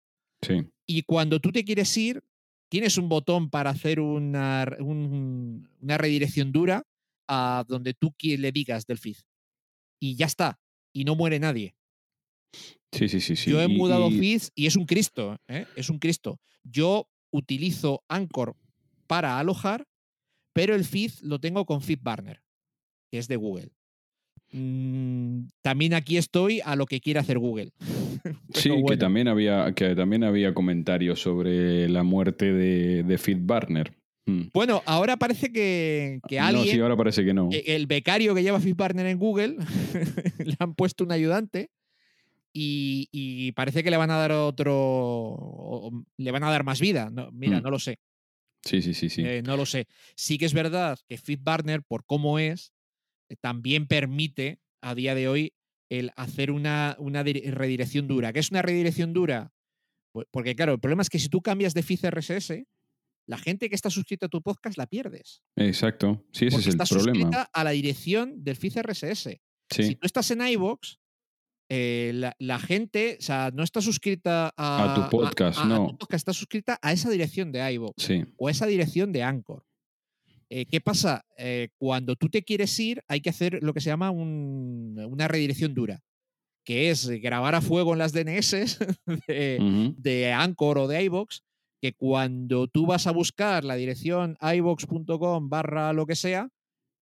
[0.43, 0.63] Sí.
[0.87, 2.23] Y cuando tú te quieres ir,
[2.71, 6.85] tienes un botón para hacer una, un- una redirección dura
[7.31, 9.17] a donde tú le digas del feed.
[10.03, 10.59] Y ya está.
[10.93, 11.75] Y no muere nadie.
[12.93, 13.37] Sí, sí, sí.
[13.37, 13.51] sí.
[13.51, 15.67] Yo he mudado y- feeds y es un Cristo, ¿eh?
[15.77, 16.41] es un Cristo.
[16.65, 18.57] Yo utilizo Anchor
[19.07, 19.87] para alojar,
[20.53, 22.43] pero el feed lo tengo con FeedBurner,
[23.13, 23.71] que es de Google.
[24.53, 27.73] Mm, también aquí estoy a lo que quiere hacer Google.
[28.53, 33.97] Sí, que también había, que también había comentarios sobre la muerte de, de FeedBurner.
[34.31, 34.51] Mm.
[34.53, 37.49] Bueno, ahora parece que, que No, alguien, sí, ahora parece que no.
[37.53, 39.57] eh, el becario que lleva FeedBurner en Google,
[40.45, 41.71] le han puesto un ayudante
[42.53, 47.11] y, y parece que le van a dar otro, le van a dar más vida.
[47.11, 47.63] No, mira, Mm.
[47.63, 47.99] no lo sé.
[48.65, 49.23] Sí, sí, sí, sí.
[49.25, 49.87] Eh, no lo sé.
[50.17, 52.73] Sí que es verdad que FeedBurner, por cómo es,
[53.29, 55.53] eh, también permite a día de hoy
[55.89, 58.33] el hacer una, una dir- redirección dura.
[58.33, 59.53] ¿Qué es una redirección dura?
[60.13, 62.67] Pues porque claro, el problema es que si tú cambias de feed RSS,
[63.27, 65.43] la gente que está suscrita a tu podcast la pierdes.
[65.57, 66.25] Exacto.
[66.33, 67.15] Sí, ese es el está problema.
[67.19, 69.41] suscrita a la dirección del feed RSS.
[69.71, 70.97] Si tú estás en iVoox,
[71.73, 75.67] eh, la, la gente, o sea, no está suscrita a, A tu podcast, a- a
[75.67, 75.87] no.
[75.91, 78.25] tu podcast, está suscrita a esa dirección de iVoox Sí.
[78.37, 79.65] o a esa dirección de Anchor.
[80.49, 81.25] Eh, ¿Qué pasa?
[81.39, 85.29] Eh, cuando tú te quieres ir, hay que hacer lo que se llama un- una
[85.29, 86.01] redirección dura,
[86.65, 88.51] que es grabar a fuego en las DNS
[89.29, 91.43] de, de Anchor o de iVoox,
[91.81, 96.49] que cuando tú vas a buscar la dirección iVoox.com barra lo que sea,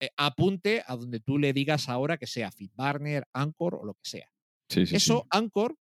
[0.00, 4.04] eh, apunte a donde tú le digas ahora que sea FeedBurner, Anchor o lo que
[4.04, 4.30] sea.
[4.68, 5.28] Sí, sí, Eso, sí.
[5.30, 5.76] Anchor,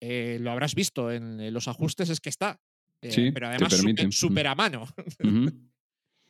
[0.00, 2.60] eh, lo habrás visto en eh, los ajustes, es que está.
[3.02, 3.72] Eh, Sí, pero además
[4.10, 4.86] súper- a mano.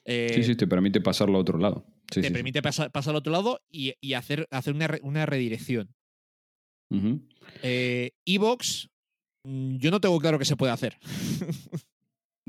[0.06, 1.84] Eh, Sí, sí, te permite pasarlo a otro lado.
[2.06, 5.94] Te permite pasar, pasar al otro lado y, y hacer, hacer una, una redirección.
[7.62, 8.88] Eh, Evox,
[9.44, 10.98] mm, yo no tengo claro que se puede hacer.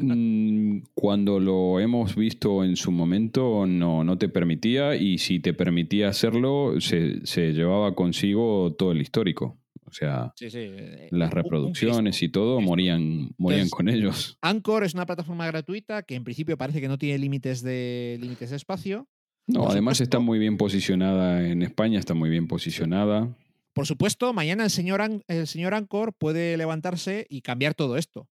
[0.01, 5.53] Mm, Cuando lo hemos visto en su momento, no, no te permitía y si te
[5.53, 9.57] permitía hacerlo, se, se llevaba consigo todo el histórico.
[9.85, 14.37] O sea, Sí, sí, eh, las reproducciones y todo morían, morían Entonces, con ellos.
[14.41, 18.51] Anchor es una plataforma gratuita que en principio parece que no tiene límites de límites
[18.51, 19.09] de espacio.
[19.47, 23.35] No, por además está muy bien posicionada en España, está muy bien posicionada.
[23.73, 28.27] Por supuesto, mañana el señor, el señor Anchor puede levantarse y cambiar todo esto.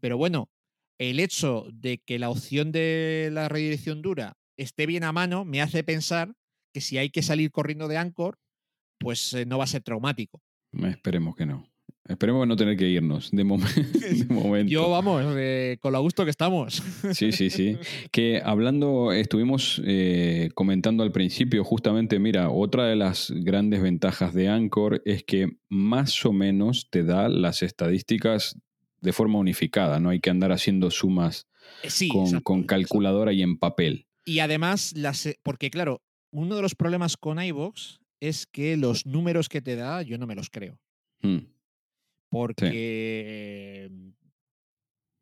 [0.00, 0.48] Pero bueno,
[0.98, 5.60] el hecho de que la opción de la redirección dura esté bien a mano me
[5.60, 6.34] hace pensar
[6.72, 8.38] que si hay que salir corriendo de Anchor,
[8.98, 10.40] pues eh, no va a ser traumático.
[10.72, 11.72] Esperemos que no.
[12.08, 13.44] Esperemos no tener que irnos de
[14.28, 14.70] momento.
[14.70, 16.82] Yo, vamos, eh, con lo gusto que estamos.
[17.12, 17.76] Sí, sí, sí.
[18.10, 24.48] Que hablando, estuvimos eh, comentando al principio, justamente, mira, otra de las grandes ventajas de
[24.48, 28.58] Anchor es que más o menos te da las estadísticas
[29.02, 31.46] de forma unificada, no hay que andar haciendo sumas
[31.82, 32.08] Eh, sí,
[32.42, 34.06] con, calculadora y en papel.
[34.24, 39.04] Y además, las, eh, porque claro, uno de los problemas con iVoox es que los
[39.04, 40.78] números que te da yo no me los creo.
[41.20, 41.38] Mm.
[42.30, 43.90] Porque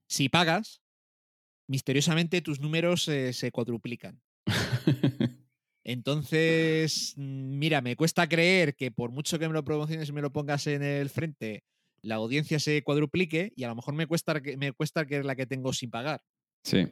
[0.09, 0.83] si pagas,
[1.67, 4.21] misteriosamente tus números eh, se cuadruplican.
[5.85, 10.21] Entonces, mm, mira, me cuesta creer que por mucho que me lo promociones y me
[10.21, 11.65] lo pongas en el frente,
[12.03, 15.25] la audiencia se cuadruplique y a lo mejor me cuesta, que- me cuesta que es
[15.25, 16.23] la que tengo sin pagar.
[16.65, 16.87] Sí.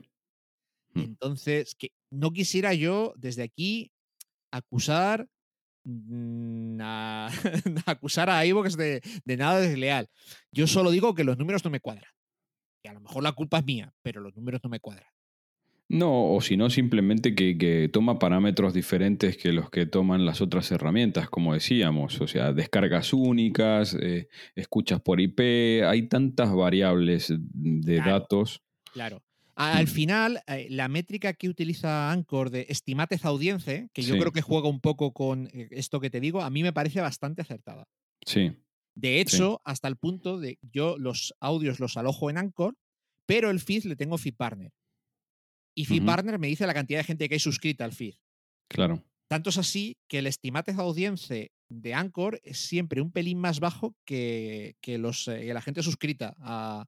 [0.94, 1.00] Mm.
[1.00, 3.92] Entonces, que no quisiera yo desde aquí
[4.50, 5.28] acusar
[6.80, 7.30] a,
[7.86, 10.08] acusar a iVoox de, de nada desleal.
[10.52, 12.10] Yo solo digo que los números no me cuadran.
[12.84, 15.08] Y a lo mejor la culpa es mía, pero los números no me cuadran.
[15.90, 20.42] No, o si no, simplemente que, que toma parámetros diferentes que los que toman las
[20.42, 22.20] otras herramientas, como decíamos.
[22.20, 28.10] O sea, descargas únicas, eh, escuchas por IP, hay tantas variables de Claro.
[28.12, 28.60] datos.
[28.92, 29.22] Claro.
[29.54, 29.88] Al Mm.
[29.88, 34.20] final, eh, la métrica que utiliza Anchor de estimatez audience, que yo Sí.
[34.20, 37.00] creo que juega un poco con eh, esto que te digo, a mí me parece
[37.00, 37.88] bastante acertada.
[38.26, 38.52] Sí,
[38.94, 42.74] De hecho, hasta el punto de yo los audios los alojo en Anchor,
[43.26, 44.72] pero el feed le tengo FeedBurner.
[45.78, 45.94] Y Ujú.
[45.94, 48.14] FeedBurner me dice la cantidad de gente que hay suscrita al feed.
[48.68, 49.04] claro.
[49.30, 53.60] Tanto es así que el estimate de audiencia de Anchor es siempre un pelín más
[53.60, 56.84] bajo que, que los, eh, la gente suscrita a,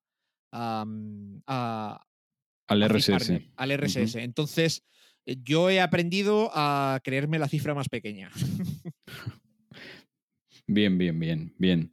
[0.53, 2.05] a, mm, a-
[2.67, 3.53] Al a RSS.
[3.57, 4.17] Al RSS.
[4.25, 4.83] Entonces,
[5.27, 8.31] eh, yo he aprendido a creerme la cifra más pequeña.
[10.67, 11.91] Bien, bien, bien, bien.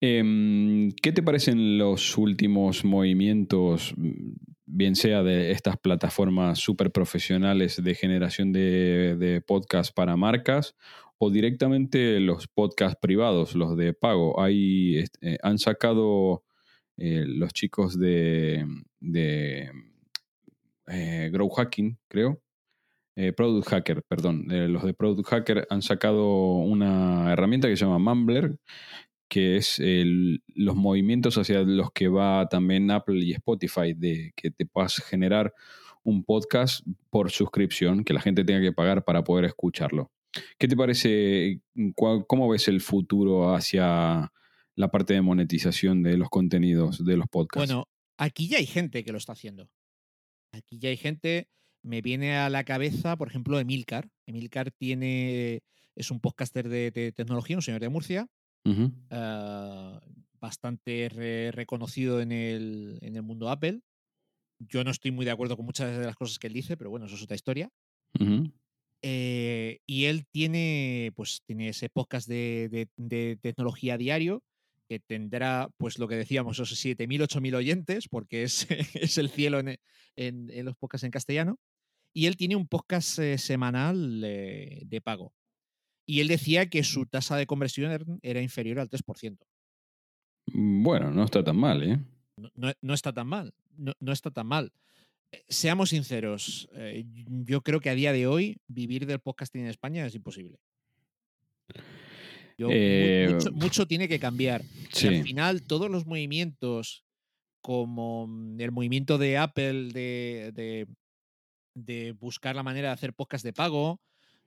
[0.00, 4.32] Em, ¿Qué te parecen los últimos movimientos, mm,
[4.66, 10.74] bien sea de estas plataformas súper profesionales de generación de, de podcast para marcas
[11.18, 14.34] o directamente los podcasts privados, los de pago?
[14.46, 16.44] Este, han sacado
[16.96, 18.66] eh, los chicos de,
[19.00, 19.70] de
[20.86, 22.40] eh, Grow Hacking, creo.
[23.16, 24.50] eh, Product Hacker, perdón.
[24.50, 26.26] Eh, los de Product Hacker han sacado
[26.58, 28.56] una herramienta que se llama Mumbler,
[29.28, 34.66] que es los movimientos hacia los que va también Apple y Spotify, de que te
[34.66, 35.52] puedas generar
[36.02, 40.12] un podcast por suscripción, que la gente tenga que pagar para poder escucharlo.
[40.58, 41.60] ¿Qué te parece?
[41.94, 44.32] ¿Cuál- ¿Cómo ves el futuro hacia
[44.76, 47.68] la parte de monetización de los contenidos de los podcasts?
[47.70, 49.70] Bueno, aquí ya hay gente que lo está haciendo.
[50.52, 51.48] Aquí ya hay gente,
[51.82, 54.08] me viene a la cabeza, por ejemplo, Emilcar.
[54.26, 55.62] Emilcar tiene,
[55.96, 58.26] es un podcaster de tecnología, un señor de Murcia,
[59.10, 60.00] Ah,
[60.40, 63.80] bastante re- reconocido en el, en el mundo Apple.
[64.58, 66.90] Yo no estoy muy de acuerdo con muchas de las cosas que él dice, pero
[66.90, 67.70] bueno, eso es otra historia.
[69.02, 74.42] Eh, y él tiene, pues, tiene ese podcast de, de- de tecnología diario
[74.88, 79.58] que tendrá, pues, lo que decíamos, esos 7.000, 8.000 oyentes, porque es, es el cielo
[79.60, 79.76] en,
[80.16, 81.58] en- en los podcasts en castellano.
[82.12, 85.32] Y él tiene un podcast eh, semanal eh, de pago.
[86.06, 89.38] Y él decía que su tasa de conversión er- era inferior al 3%.
[90.52, 91.98] Bueno, no está tan mal, ¿eh?
[92.36, 93.54] No, no- no está tan mal.
[93.76, 94.72] No, no está tan mal.
[95.32, 97.04] Eh, Seamos sinceros, eh,
[97.46, 100.58] yo creo que a día de hoy vivir del podcasting en España es imposible.
[102.56, 104.62] Yo- Eh, mucho, mucho tiene que cambiar.
[104.62, 107.04] Y al final, todos los movimientos,
[107.62, 110.86] como mm, el movimiento de Apple de, de-
[111.76, 114.00] de buscar la manera de hacer podcast de pago,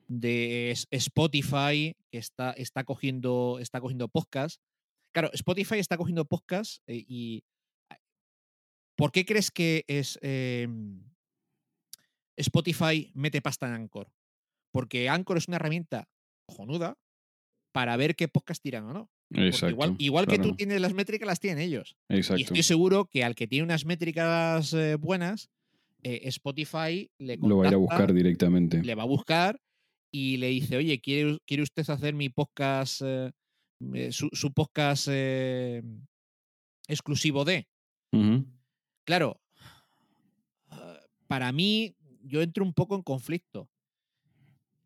[0.07, 4.61] de Spotify, que está, está, cogiendo, está cogiendo podcast.
[5.13, 7.43] Claro, Spotify está cogiendo podcast eh, y.
[8.95, 11.03] ¿Por qué crees que es em,
[12.35, 14.11] Spotify mete pasta en Anchor?
[14.71, 16.09] Porque Anchor es una herramienta
[16.47, 16.97] cojonuda
[17.73, 19.11] para ver qué podcast tiran o no.
[19.29, 19.69] Exacto.
[19.69, 21.95] igual igual que tú tienes las métricas, las tienen ellos.
[22.09, 22.41] Y Exacto.
[22.43, 25.51] estoy seguro que al que tiene unas métricas eh, buenas,
[26.01, 28.81] eh, Spotify le Lo va a ir a buscar directamente.
[28.81, 29.59] le va a buscar
[30.11, 33.31] y le dice, oye, ¿quiere, quiere usted hacer mi podcast, eh,
[33.93, 35.83] eh, su, su podcast eh,
[36.87, 37.67] exclusivo de?
[39.05, 39.41] Claro,
[40.69, 43.69] ah, para mí yo entro un poco en conflicto.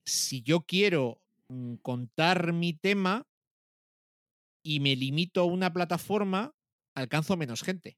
[0.06, 3.28] Si yo quiero mm, contar mi tema
[4.64, 6.54] y me limito a una plataforma,
[6.96, 7.98] alcanzo menos gente.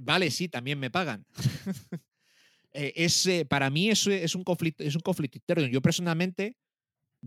[0.00, 1.26] Vale, sí, también me pagan.
[2.74, 5.66] Eh, es, para mí eso es un conflicto, es un conflicto interno.
[5.66, 6.56] Yo personalmente,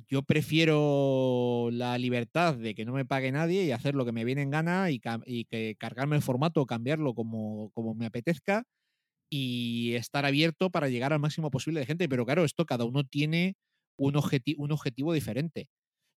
[0.08, 4.26] yo prefiero la libertad de que no me pague nadie y hacer lo que me
[4.26, 8.64] viene en gana y, que cargarme el formato o cambiarlo como, como me apetezca
[9.30, 12.10] y estar abierto para llegar al máximo posible de gente.
[12.10, 13.56] Pero claro, esto cada uno tiene
[13.98, 15.68] un, objeti- un objetivo diferente.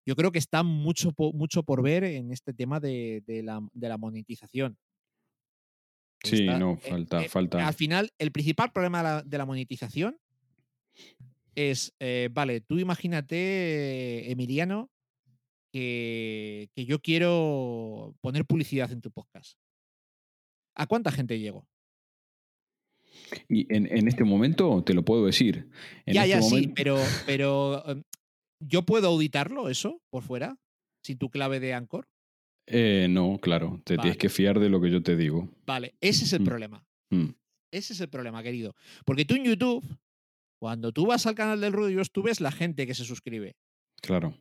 [0.06, 3.88] Yo creo que está mucho, mucho por ver en este tema de, de la, de
[3.88, 4.78] la monetización.
[6.22, 7.66] Sí, Está- no, eh, falta, eh, falta.
[7.66, 10.18] Al final, el principal problema de la, de la monetización
[11.54, 14.90] es, eh, vale, tú imagínate, Emiliano,
[15.72, 19.58] que, que yo quiero poner publicidad en tu podcast.
[20.74, 21.66] ¿A cuánta gente llego?
[23.48, 25.68] Y en, en este momento te lo puedo decir.
[26.06, 28.02] En ya, este ya, sí, pero, pero em,
[28.60, 30.56] ¿yo puedo auditarlo eso por fuera?
[31.02, 32.08] Sin tu clave de Anchor.
[32.70, 33.80] Eh, no, claro.
[33.84, 34.02] Te Vale.
[34.02, 35.48] tienes que fiar de lo que yo te digo.
[35.66, 36.44] Vale, ese es el Mm.
[36.44, 36.86] problema.
[37.10, 37.28] Mm,
[37.70, 38.74] Ese es el problema, querido.
[39.04, 39.84] Porque tú en YouTube,
[40.58, 43.56] cuando tú vas al canal del Rudy tú ves la gente que se suscribe.
[44.02, 44.34] claro.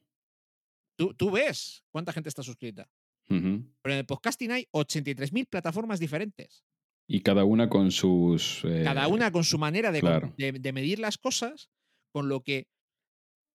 [0.98, 2.90] Tú, tú ves cuánta gente está suscrita.
[3.28, 6.64] Pero en el podcasting hay 83.000 plataformas diferentes.
[7.08, 8.62] Y cada una con sus.
[8.64, 10.34] eh, Cada una con su manera de, con- claro.
[10.38, 11.70] de- de medir las cosas,
[12.14, 12.68] con lo que.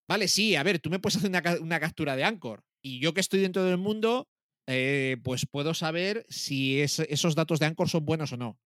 [0.09, 2.62] Vale, sí, a ver, tú me puedes hacer una, una captura de Anchor.
[2.85, 4.29] Y yo que estoy dentro del mundo,
[4.67, 8.59] eh, pues puedo saber si es- esos datos de Anchor son buenos o no.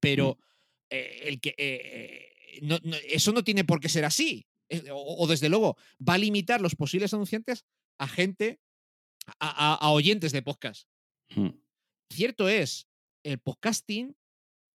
[0.00, 0.38] Pero
[0.90, 1.54] eh, el que.
[1.56, 4.46] eh, no- no- eso no tiene por qué ser así.
[4.90, 5.76] O, o desde luego,
[6.06, 7.64] va a limitar los posibles anunciantes
[7.98, 8.58] a gente,
[9.38, 10.88] a- a- a oyentes de podcast.
[11.34, 11.50] Mm,
[12.10, 12.88] cierto es,
[13.24, 14.16] el podcasting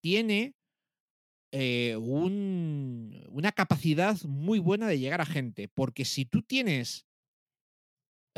[0.02, 0.54] tiene
[1.98, 7.06] un- una capacidad muy buena de llegar a gente, porque si tú tienes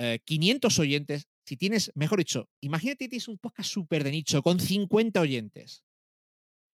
[0.03, 4.43] eh, 500 oyentes, si tienes, mejor dicho, imagínate que tienes un podcast súper de nicho
[4.43, 5.85] con 50 oyentes,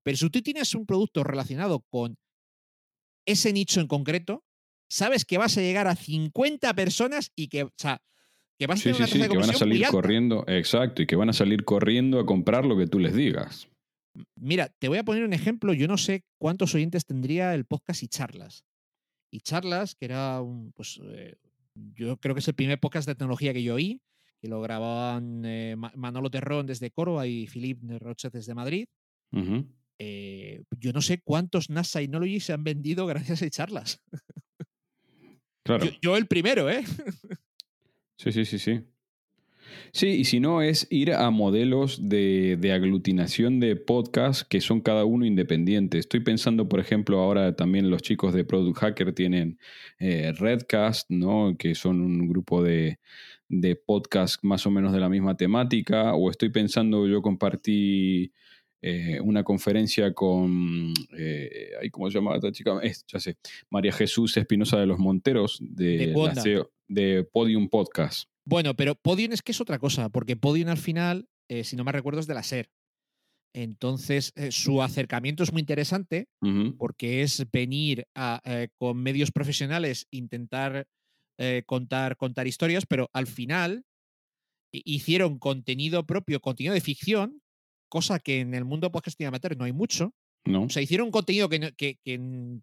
[0.04, 2.18] pero si tú tienes un producto relacionado con
[3.26, 4.44] ese nicho en concreto,
[4.90, 8.02] sabes que vas a llegar a 50 personas y que, o sea,
[8.60, 10.44] que vas a Sí, tener sí, una sí, de que van a salir corriendo.
[10.48, 13.70] Exacto, y que van a salir corriendo a comprar lo que tú les digas.
[14.36, 15.74] Mira, te voy a poner un ejemplo.
[15.74, 18.66] Yo no sé cuántos oyentes tendría el podcast y charlas.
[19.32, 21.36] Y charlas, que era un, pues, eh,
[21.76, 24.02] yo creo que es el primer podcast de tecnología que yo oí,
[24.42, 28.86] que lo grababan eh, Ma- Manolo Terrón desde Córdoba y Philip Roche desde Madrid.
[30.00, 34.02] Eh, yo no sé cuántos NASA Synology se han vendido gracias a charlas.
[35.66, 35.86] Claro.
[35.86, 36.84] Yo, yo el primero, ¿eh?
[38.18, 38.82] Sí, sí, sí, sí.
[39.92, 44.82] Sí, y si no es ir a modelos de, de aglutinación de podcasts que son
[44.82, 46.02] cada uno independientes.
[46.02, 49.60] Estoy pensando, por ejemplo, ahora también los chicos de Product Hacker tienen
[50.00, 51.56] eh, Redcast, ¿no?
[51.58, 53.00] Que son un grupo de,
[53.50, 56.14] de podcasts más o menos de la misma temática.
[56.16, 58.32] O estoy pensando, yo compartí
[58.82, 62.80] eh, una conferencia con, eh, ¿cómo se llama esta chica?
[62.82, 63.38] Es, ya sé,
[63.70, 66.42] María Jesús Espinosa de los Monteros de, De la Wanda.
[66.42, 68.33] CEO de Podium Podcast.
[68.46, 71.84] Bueno, pero Podium es que es otra cosa, porque Podium al final, eh, si no
[71.84, 72.70] me recuerdo, es de la SER.
[73.56, 76.28] Entonces, eh, su acercamiento es muy interesante
[76.78, 80.88] porque es venir a, eh, con medios profesionales, intentar
[81.66, 83.84] contar, contar historias, pero al final
[84.74, 87.42] hi- hicieron contenido propio, contenido de ficción,
[87.90, 90.14] cosa que en el mundo podcasting amateur no hay mucho.
[90.46, 90.64] ¿No?
[90.64, 92.20] O sea, hicieron contenido que, no- que- que,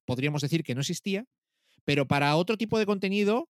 [0.07, 1.25] podríamos decir que no existía,
[1.85, 3.49] pero para otro tipo de contenido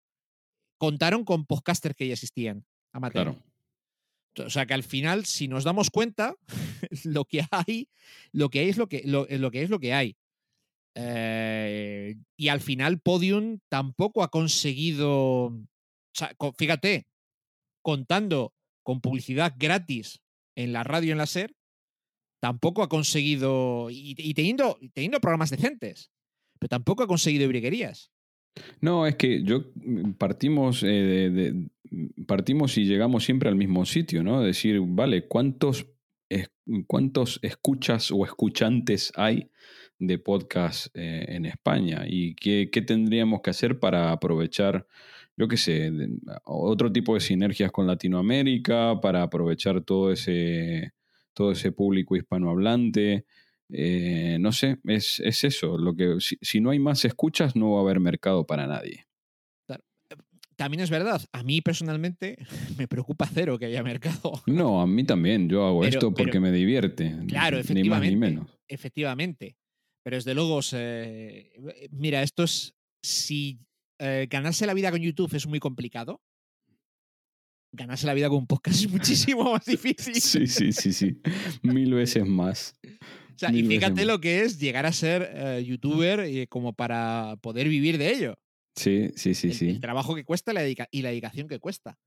[0.80, 2.64] contaron con podcasters que ya existían.
[2.92, 3.34] Amateur.
[3.34, 4.46] Claro.
[4.46, 6.34] O sea que al final, si nos damos cuenta,
[7.04, 7.88] lo que hay,
[8.32, 10.16] lo que hay es lo que, lo, eh, lo que, es lo que hay.
[10.94, 15.48] Eh, y al final, Podium tampoco ha conseguido.
[15.48, 15.66] O
[16.14, 17.06] sea, fíjate,
[17.82, 20.22] contando con publicidad gratis
[20.56, 21.54] en la radio en la SER,
[22.40, 23.90] tampoco ha conseguido.
[23.90, 26.10] Y, y teniendo, teniendo programas decentes,
[26.58, 28.10] pero tampoco ha conseguido briguerías.
[28.80, 31.70] No, es que yo mm, partimos, eh, de- de-
[32.26, 34.42] partimos y llegamos siempre al mismo sitio, ¿no?
[34.42, 35.86] Decir, vale, ¿cuántos,
[36.86, 39.50] ¿cuántos escuchas o escuchantes hay
[39.98, 42.04] de podcast eh, en España?
[42.06, 44.86] ¿Y qué, qué tendríamos que hacer para aprovechar,
[45.36, 45.90] yo qué sé,
[46.44, 50.92] otro tipo de sinergias con Latinoamérica, para aprovechar todo ese,
[51.34, 53.26] todo ese público hispanohablante?
[53.72, 55.78] Eh, no sé, es, es eso.
[55.78, 59.06] Lo que, si, si no hay más escuchas, no va a haber mercado para nadie.
[60.56, 62.36] También es verdad, a mí personalmente
[62.78, 64.42] me preocupa cero que haya mercado.
[64.46, 65.48] No, a mí también.
[65.48, 67.16] Yo hago Pero- esto porque pero- me divierte.
[67.28, 68.16] Claro, Ni más ni efectivamente.
[68.16, 68.58] menos.
[68.68, 69.56] Efectivamente.
[70.04, 71.50] Pero desde luego, se-
[71.92, 72.74] mira, esto es.
[73.02, 73.58] Si
[73.98, 76.20] eh, ganarse la vida con YouTube es muy complicado,
[77.74, 80.14] ganarse la vida con un podcast es muchísimo más difícil.
[80.16, 81.20] Sí, sí, sí, sí.
[81.62, 82.74] Mil veces más.
[83.42, 87.36] O sea, y fíjate lo que es llegar a ser eh, youtuber eh, como para
[87.40, 88.38] poder vivir de ello.
[88.76, 89.68] Sí, sí, sí, el, sí.
[89.70, 91.98] el trabajo que cuesta y la dedica- y la dedicación que cuesta.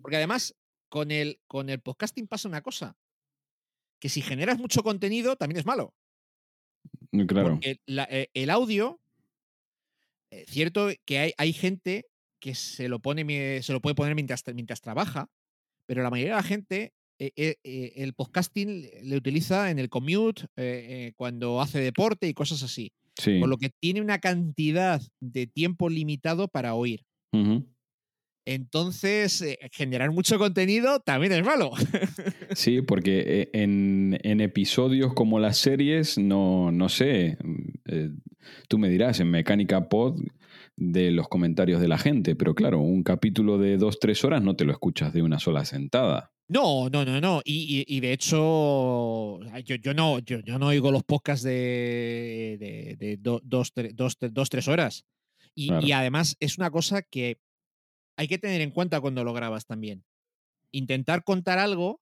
[0.00, 0.54] Porque además,
[0.88, 2.96] con el, con el podcasting pasa una cosa.
[4.00, 5.92] Que si generas mucho contenido, también es malo.
[7.26, 7.50] Claro.
[7.54, 9.00] Porque la- eh, el audio,
[10.30, 12.06] eh, cierto que hay, hay gente
[12.38, 15.28] que se lo, pone, se lo puede poner mientras, tra- mientras trabaja,
[15.86, 19.90] pero la mayoría de la gente eh, eh, eh, el podcasting le utiliza en el
[19.90, 22.92] commute, eh, cuando hace deporte y cosas así.
[23.14, 23.38] Sí.
[23.38, 27.04] Por lo que tiene una cantidad de tiempo limitado para oír.
[28.46, 31.72] Entonces, generar mucho contenido también es malo.
[32.56, 37.38] Sí, porque en, en episodios como las series, no, no sé,
[38.66, 40.20] tú me dirás en Mecánica Pod
[40.76, 44.56] de los comentarios de la gente, pero claro, un capítulo de dos, tres horas no
[44.56, 46.32] te lo escuchas de una sola sentada.
[46.52, 47.40] No, no, no, no.
[47.44, 52.56] Y, y- y de hecho, yo, yo no, yo, yo no oigo los podcasts de,
[52.58, 55.04] de, de do- dos, tre- dos, tre- dos, tres horas.
[55.54, 55.86] Y, Claro.
[55.86, 57.38] y además es una cosa que
[58.16, 60.04] hay que tener en cuenta cuando lo grabas también.
[60.72, 62.00] Intentar contar algo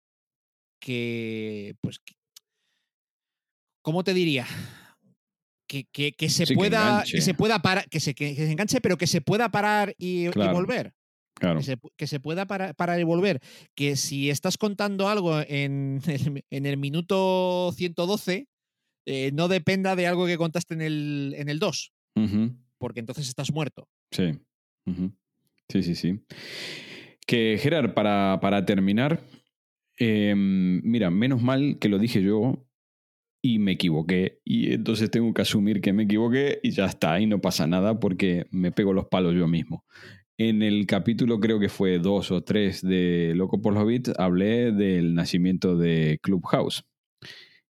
[0.80, 2.14] que, pues, que-
[3.82, 4.46] ¿cómo te diría?
[5.66, 8.80] Que, que- que se Sí, pueda, que se pueda parar, que se, que se enganche,
[8.80, 10.94] pero que se pueda parar y, volver.
[11.38, 11.58] Claro.
[11.60, 13.40] Que se, pu- que se pueda para- parar y volver.
[13.74, 18.48] Que si estás contando algo en el, en el minuto 112,
[19.06, 22.52] eh, no dependa de algo que contaste en el, en el 2, Ujú.
[22.78, 23.88] porque entonces estás muerto.
[24.10, 24.32] Sí.
[25.70, 26.20] Sí, sí, sí.
[27.26, 29.20] Que Gerard, para, para terminar,
[29.98, 32.66] eh, mira, menos mal que lo dije yo
[33.42, 34.40] y me equivoqué.
[34.44, 38.00] Y entonces tengo que asumir que me equivoqué y ya está, y no pasa nada
[38.00, 39.84] porque me pego los palos yo mismo.
[40.38, 44.70] En el capítulo, creo que fue dos o tres de Loco por los Beats, hablé
[44.70, 46.84] del nacimiento de Clubhouse.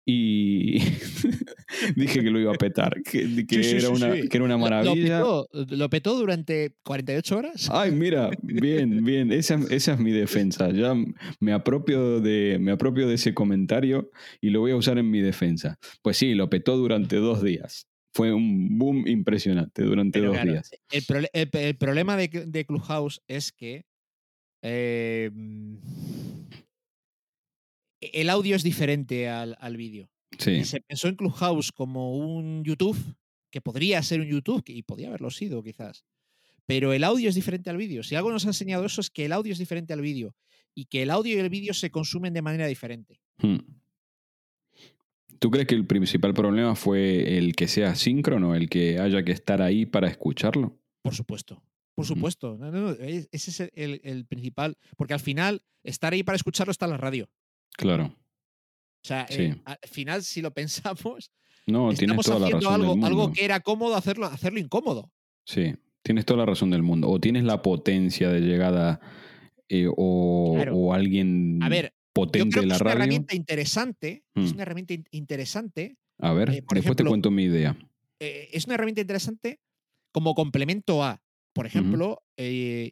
[0.05, 0.79] Y
[1.95, 4.43] dije que lo iba a petar, que, que Sí, sí, era, sí, una, que era
[4.43, 5.19] una Lo- maravilla.
[5.19, 7.69] Lo, petó, lo petó durante 48 horas.
[7.71, 10.69] Ay, mira, bien, bien, esa, esa es mi defensa.
[10.71, 10.95] Ya
[11.39, 14.09] me apropio, de, me apropio de ese comentario
[14.41, 15.77] y lo voy a usar en mi defensa.
[16.01, 17.85] Pues sí, lo petó durante dos días.
[18.13, 20.71] Fue un boom impresionante durante Pero dos claro, días.
[20.91, 23.85] El, prole- el- el problema de, de Clubhouse es que
[24.63, 25.29] eh,
[28.01, 30.09] el audio es diferente al, al vídeo.
[30.37, 30.63] Sí.
[30.65, 32.97] Se pensó en Clubhouse como un YouTube,
[33.51, 36.05] que podría ser un YouTube, y podría haberlo sido quizás.
[36.65, 38.03] Pero el audio es diferente al vídeo.
[38.03, 40.35] Si algo nos ha enseñado eso es que el audio es diferente al vídeo
[40.75, 43.19] y que el audio y el vídeo se consumen de manera diferente.
[43.39, 43.57] Hmm.
[45.39, 49.31] ¿Tú crees que el principal problema fue el que sea síncrono, el que haya que
[49.31, 50.77] estar ahí para escucharlo?
[51.01, 51.63] Por supuesto.
[51.95, 52.57] Por supuesto.
[52.57, 54.77] No, no, no, es- ese es el, el principal.
[54.97, 57.29] Porque al final, estar ahí para escucharlo está en la radio.
[57.77, 58.05] Claro.
[59.01, 59.43] O sea, Sí.
[59.43, 61.31] eh, al final, si lo pensamos,
[61.67, 65.11] No, tienes estamos toda la razón algo, que era cómodo hacerlo, hacerlo incómodo.
[65.45, 65.73] Sí,
[66.03, 67.09] tienes toda la razón del mundo.
[67.09, 68.99] O tienes la potencia de llegada
[69.69, 70.75] eh, o, Claro.
[70.75, 73.03] o alguien A ver, yo potente creo de que la es una radio.
[73.03, 74.23] herramienta interesante.
[74.35, 74.53] Es Mm.
[74.55, 75.97] una herramienta in- interesante.
[76.19, 77.77] A ver, eh, después te cuento mi idea.
[78.19, 79.59] eh, es una herramienta interesante
[80.11, 81.21] como complemento a,
[81.53, 82.91] por ejemplo, eh,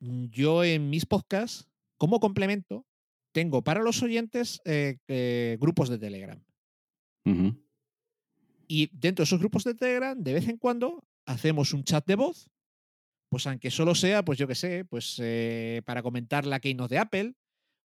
[0.00, 1.68] yo en mis podcasts,
[1.98, 2.86] como complemento,
[3.32, 4.60] tengo para los oyentes
[5.58, 6.42] grupos de Telegram.
[8.68, 12.14] Y dentro de esos grupos de Telegram, de vez en cuando, hacemos un chat de
[12.16, 12.48] voz,
[13.28, 16.98] pues aunque solo sea, pues yo qué sé, pues eh, para comentar la keynote de
[16.98, 17.34] Apple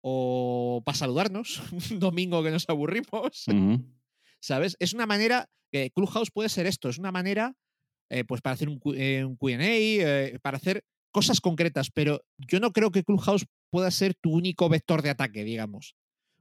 [0.03, 3.45] o para saludarnos un domingo que nos aburrimos.
[4.41, 4.77] ¿Sabes?
[4.81, 7.55] Es una manera, eh, Clubhouse puede ser esto, es una manera
[8.11, 12.61] eh, pues para hacer un, eh, un QA, eh, para hacer cosas concretas, pero yo
[12.61, 15.95] no creo que Clubhouse pueda ser tu único vector de ataque, digamos.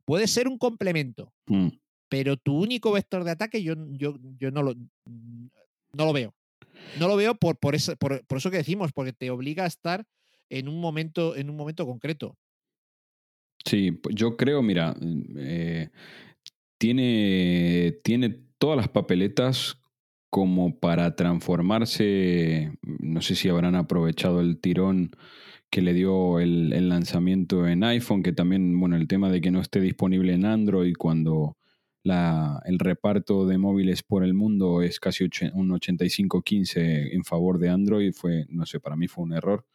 [0.04, 1.68] Puede ser un complemento, Mm.
[2.10, 4.74] pero tu único vector de ataque yo, yo, yo no, lo,
[5.06, 6.34] no lo veo.
[7.00, 9.68] No lo veo por, por, eso, por, por eso que decimos, porque te obliga a
[9.68, 10.06] estar
[10.50, 12.36] en un momento, en un momento concreto.
[13.66, 14.96] Sí, yo creo, mira,
[15.38, 15.90] eh,
[16.78, 19.78] tiene, tiene todas las papeletas
[20.30, 25.12] como para transformarse, no sé si habrán aprovechado el tirón
[25.70, 29.62] que le dio el, lanzamiento en iPhone, que también, bueno, el tema de que no
[29.62, 31.58] esté disponible en Android cuando
[32.04, 37.60] la, el reparto de móviles por el mundo es casi oche- un 85-15 en favor
[37.60, 39.66] de Android, fue, no sé, para mí fue un error.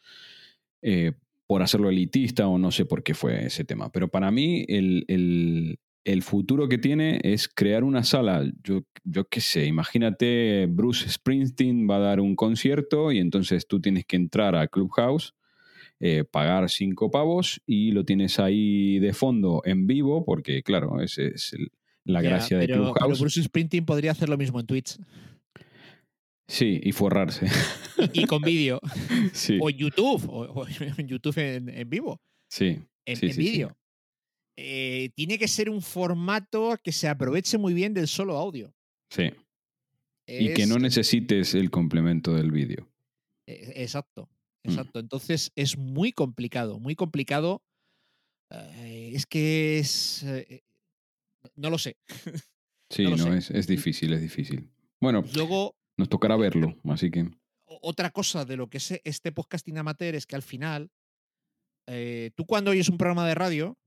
[0.83, 1.13] Eh,
[1.47, 3.91] por hacerlo elitista o no sé por qué fue ese tema.
[3.93, 8.45] Pero para mí el, el- el futuro que tiene es crear una sala.
[8.63, 13.81] Yo, yo qué sé, imagínate Bruce Springsteen va a dar un concierto y entonces tú
[13.81, 15.35] tienes que entrar a Clubhouse,
[15.99, 21.23] eh, pagar cinco pavos y lo tienes ahí de fondo en vivo, porque claro, esa
[21.23, 21.73] es el-
[22.05, 23.21] la gracia de pero, pero Clubhouse.
[23.21, 24.99] Bruce Springsteen podría hacer lo mismo en Twitch
[26.49, 27.47] Sí, y forrarse.
[28.13, 28.81] y con vídeo.
[29.33, 33.33] sí, o en YouTube, o, o en YouTube en, en vivo, sí, en, Sí, en
[33.33, 33.39] sí, sí.
[33.41, 33.77] vídeo.
[34.59, 38.73] Eh, tiene que ser un formato que se aproveche muy bien del solo audio.
[39.11, 39.31] sí.
[40.29, 42.89] Y que no necesites el complemento del vídeo.
[43.47, 44.29] eh, Exacto,
[44.65, 44.71] Mm.
[44.71, 44.99] exacto.
[44.99, 47.63] Entonces es muy complicado, muy complicado.
[48.51, 50.25] Eh, es que es.
[50.25, 50.63] eh,
[51.55, 51.97] no lo sé.
[52.91, 53.39] Sí, No no, lo sé.
[53.39, 54.69] es, es difícil, es difícil.
[55.01, 57.29] Bueno, Luego, nos tocará verlo, así que
[57.65, 60.91] otra cosa de lo que es este podcasting amateur es que al final,
[61.89, 63.79] eh, tú cuando oyes un programa de radio,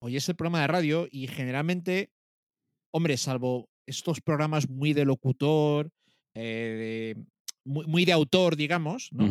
[0.00, 2.10] oyes el programa de radio y generalmente,
[2.92, 5.90] hombre, salvo estos programas muy de locutor,
[6.34, 7.24] eh, de-
[7.64, 9.24] muy, muy de autor, digamos, ¿no?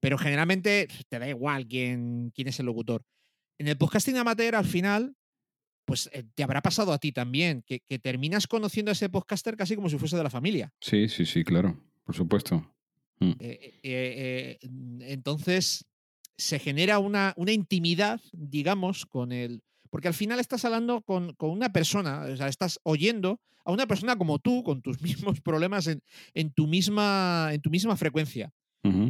[0.00, 3.02] pero generalmente te da igual quién, quién es el locutor.
[3.58, 5.16] En el podcasting amateur, al final,
[5.86, 9.56] pues eh, te habrá pasado a ti también, que, que terminas conociendo a ese podcaster
[9.56, 10.72] casi como si fuese de la familia.
[10.80, 12.56] sí, sí, sí, claro, por supuesto.
[13.20, 15.86] Mm, Eh, eh, mm, entonces,
[16.36, 19.62] se genera una, una intimidad, digamos, con el...
[19.88, 23.86] Porque al final estás hablando con, con una persona, o sea, estás oyendo a una
[23.86, 25.00] persona como tú, con tus
[25.30, 26.02] mismos problemas en,
[26.34, 28.52] en tu, misma, en tu misma frecuencia.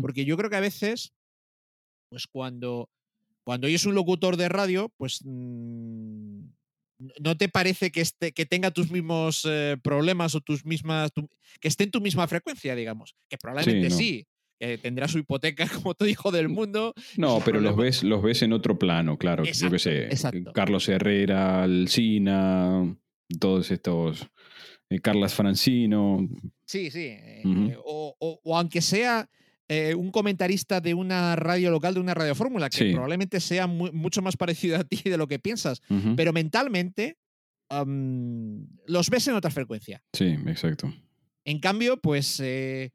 [0.00, 1.12] Porque yo creo que a veces,
[2.08, 2.88] pues cuando,
[3.44, 6.44] cuando oyes un locutor de radio, pues mm,
[6.98, 11.12] no te parece que, esté, que tenga tus mismos eh, problemas o tus mismas.
[11.12, 11.28] tu-
[11.60, 13.14] que esté en tu misma frecuencia, digamos.
[13.28, 13.96] Que probablemente no.
[13.96, 14.26] sí.
[14.82, 16.94] tendrá su hipoteca como todo hijo del mundo.
[17.16, 19.44] No, pero los ves, los ves en otro plano, claro.
[19.44, 20.52] yo Exacto, qué sé, exacto.
[20.54, 22.96] Carlos Herrera, Alcina,
[23.38, 24.26] todos estos,
[24.88, 26.26] eh, Carlas Francino.
[26.64, 27.06] Sí, sí.
[27.08, 27.70] eh, Ujú.
[27.70, 29.28] eh, o, o- o aunque sea
[29.68, 32.92] eh, un comentarista de una radio local, de una radio fórmula, que Sí.
[32.92, 35.80] probablemente sea mu- mucho más parecido a ti de lo que piensas.
[36.16, 37.18] Pero mentalmente
[38.86, 40.02] los ves en otra frecuencia.
[40.12, 40.92] Sí, exacto.
[41.44, 42.90] En cambio, pues, eh,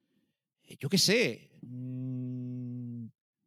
[0.79, 3.05] yo qué sé, mm,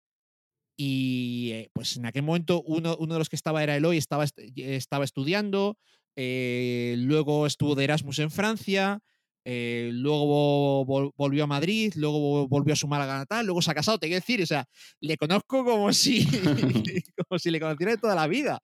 [0.78, 4.24] Y eh, pues en aquel momento uno, uno de los que estaba era Eloy, estaba,
[4.24, 5.78] est- estaba estudiando,
[6.16, 9.00] luego estuvo de Erasmus en Francia,
[9.46, 13.98] luego vol- volvió a Madrid, luego volvió a su Málaga natal, luego se ha casado,
[14.00, 14.66] te quiero decir, o sea,
[15.02, 16.26] le conozco como si,
[17.30, 18.60] como si le conociera de toda la vida.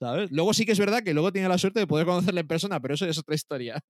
[0.00, 0.30] ¿Sabes?
[0.30, 2.80] Luego sí que es verdad que luego tiene la suerte de poder conocerle en persona,
[2.80, 3.80] pero eso es otra historia.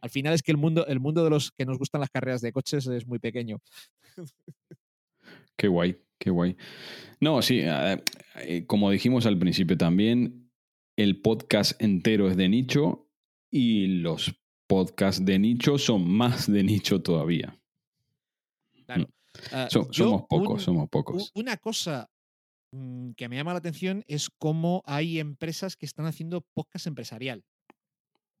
[0.00, 2.40] Al final es que el mundo, el mundo de los que nos gustan las carreras
[2.40, 3.58] de coches es muy pequeño.
[5.56, 6.56] Qué guay, qué guay.
[7.20, 8.02] No, sí, eh,
[8.36, 10.50] eh, como dijimos al principio también,
[10.96, 13.06] el podcast entero es de nicho
[13.50, 14.34] y los
[14.66, 17.58] podcasts de nicho son más de nicho todavía.
[18.86, 19.08] Claro.
[19.52, 21.30] Ah, So- yo somos pocos, un- somos pocos.
[21.34, 22.09] Una cosa
[22.72, 27.44] mm, que me llama la atención es cómo hay empresas que están haciendo podcast empresarial.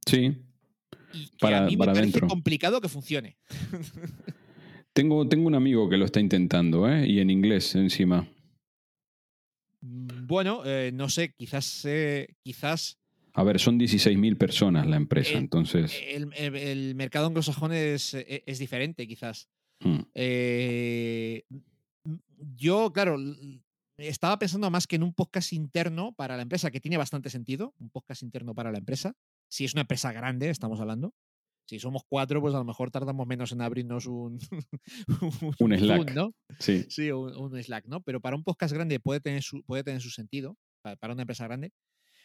[0.06, 0.36] Sí,
[1.12, 3.36] Y que Para- a mí me parece complicado que funcione.
[4.92, 7.06] tengo, tengo un amigo que lo está intentando, ¿eh?
[7.06, 8.28] Y en inglés encima.
[9.80, 12.98] Mm, Bueno, eh, no sé, quizás, eh, quizás
[13.32, 15.96] A ver, son 16.000 personas la empresa, entonces...
[16.06, 19.48] el, el- el mercado anglosajón es, eh, es diferente, quizás.
[19.80, 21.44] mm, Eh,
[22.56, 23.16] yo, claro,
[24.00, 27.74] estaba pensando más que en un podcast interno para la empresa, que tiene bastante sentido,
[27.78, 29.14] un podcast interno para la empresa.
[29.48, 31.14] Si es una empresa grande, estamos hablando.
[31.68, 34.38] Si somos cuatro, pues a lo mejor tardamos menos en abrirnos un,
[35.60, 36.14] Un Slack.
[36.14, 36.34] ¿no?
[36.58, 38.02] sí, Sí, un, un Slack, ¿no?
[38.02, 41.22] Pero para un podcast grande puede tener su, puede tener su sentido, pa- para, una
[41.22, 41.72] empresa grande.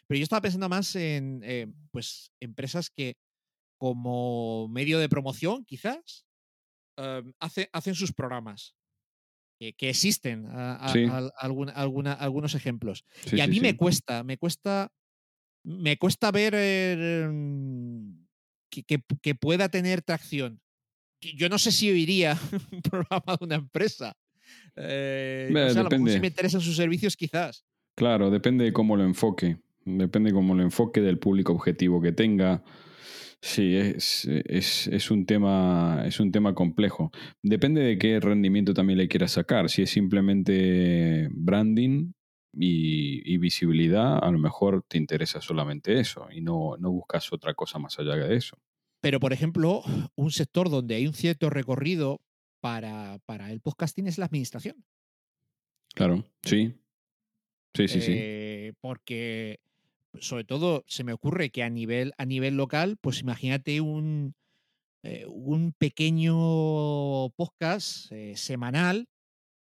[0.07, 3.17] Pero yo estaba pensando más en eh, pues, empresas que,
[3.79, 6.25] como medio de promoción, quizás,
[7.39, 8.75] hace- hacen sus programas.
[9.57, 11.05] Que, que existen a- a- Sí.
[11.05, 13.05] al- alguna- alguna- algunos ejemplos.
[13.25, 14.91] sí, y a sí, mí me cuesta, me cuesta,
[15.63, 18.25] me cuesta ver eh, mm,
[18.69, 20.59] que, que- que pueda tener tracción.
[21.21, 22.37] Yo no sé si oiría
[22.71, 24.13] un programa de una empresa.
[24.75, 27.65] Eh, Eh, a lo mejor si me interesan sus servicios, quizás.
[27.95, 29.57] Claro, depende de cómo lo enfoque.
[29.85, 32.61] Depende de cómo lo enfoque, del público objetivo que tenga.
[33.45, 37.11] Sí, es, es, es un tema, es un tema complejo.
[37.43, 39.69] Depende de qué rendimiento también le quieras sacar.
[39.69, 42.11] Si es simplemente branding
[42.51, 47.53] y, y visibilidad, a lo mejor te interesa solamente eso y no, no buscas otra
[47.53, 48.57] cosa más allá de eso.
[48.99, 49.83] Pero, por ejemplo,
[50.15, 52.21] un sector donde hay un cierto recorrido
[52.61, 54.83] para, para el podcasting es la administración.
[55.93, 56.73] Claro, sí.
[57.75, 58.11] Sí, sí, sí.
[58.15, 59.59] Eh, Porque,
[60.21, 64.33] sobre todo, se me ocurre que a nivel, a nivel local, pues imagínate un,
[65.03, 69.07] eh, un pequeño podcast eh, semanal,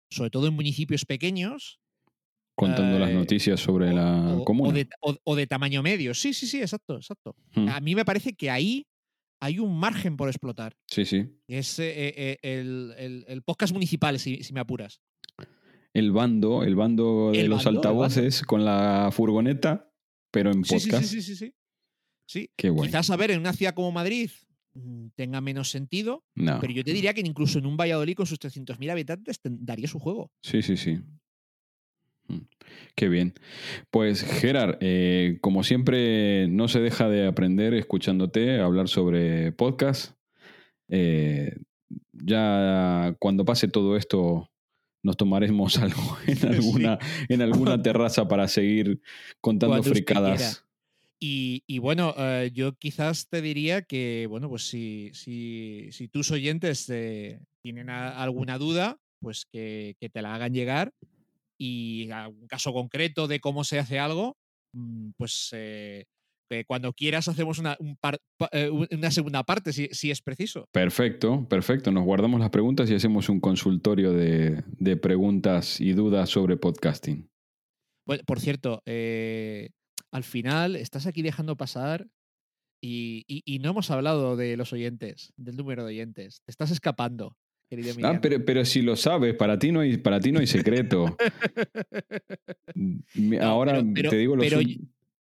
[0.10, 1.80] sobre todo en municipios pequeños.
[2.56, 4.74] Contando las eh, noticias sobre la o, o comuna.
[4.74, 6.14] de, o- de tamaño medio.
[6.14, 7.36] Sí, sí, sí, exacto, exacto.
[7.56, 8.86] A mí me parece que ahí
[9.42, 10.74] hay un margen por explotar.
[10.88, 11.26] Sí, sí.
[11.48, 12.38] Es el,
[12.98, 15.00] el- el podcast municipal, si, si me apuras.
[15.94, 17.90] El bando, el bando de El los bando, el bando.
[18.04, 19.89] altavoces con la furgoneta,
[20.32, 21.10] pero en Sí, sí, podcast.
[21.10, 21.54] sí, sí, sí, sí.
[22.26, 22.88] Sí, Qué guay.
[22.90, 24.30] Quizás, a ver, en una ciudad como Madrid
[24.76, 26.60] mm, tenga menos sentido, No.
[26.62, 29.88] pero yo te diría que incluso en un Valladolid con sus 300.000 habitantes te- daría
[29.88, 30.32] su juego.
[30.42, 31.00] Sí, sí, sí.
[32.28, 32.42] Mm,
[32.96, 33.34] Qué bien.
[33.90, 40.14] Pues Gerard, eh, como siempre, no se deja de aprender escuchándote hablar sobre podcast.
[40.90, 41.56] Eh,
[42.14, 44.52] ya cuando pase todo esto,
[45.04, 47.00] nos tomaremos algo en alguna,
[47.30, 49.02] en alguna terraza para seguir
[49.42, 50.66] contando Cuando fricadas.
[51.22, 56.32] Y, y bueno, eh, yo quizás te diría que, bueno, pues si, si, si tus
[56.32, 60.94] oyentes eh, tienen a- alguna duda, pues que, que te la hagan llegar
[61.58, 64.38] y algún caso concreto de cómo se hace algo,
[64.74, 66.06] mm, pues eh,
[66.50, 70.22] que cuando quieras hacemos una, un par- pa- eh, una segunda parte si, si es
[70.22, 70.68] preciso.
[70.72, 71.92] Perfecto, perfecto.
[71.92, 77.30] Nos guardamos las preguntas y hacemos un consultorio de, de preguntas y dudas sobre podcasting.
[78.08, 79.70] Bueno, por cierto, eh,
[80.12, 82.08] al final estás aquí dejando pasar
[82.82, 86.42] y, y- y no hemos hablado de los oyentes, del número de oyentes.
[86.46, 87.36] Te estás escapando,
[87.70, 88.22] querido Ah, Emiliano.
[88.22, 91.16] pero, pero si lo sabes, para ti no hay, para ti no hay secreto.
[92.76, 94.62] No, Ahora pero- pero- te digo los, pero-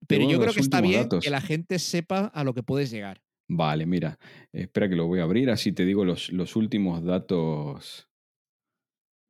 [0.08, 1.24] Pero yo creo que está bien datos.
[1.24, 3.22] que la gente sepa a lo que puedes llegar.
[3.50, 4.18] Vale, mira,
[4.52, 8.10] espera que lo voy a abrir, así te digo los, los últimos datos.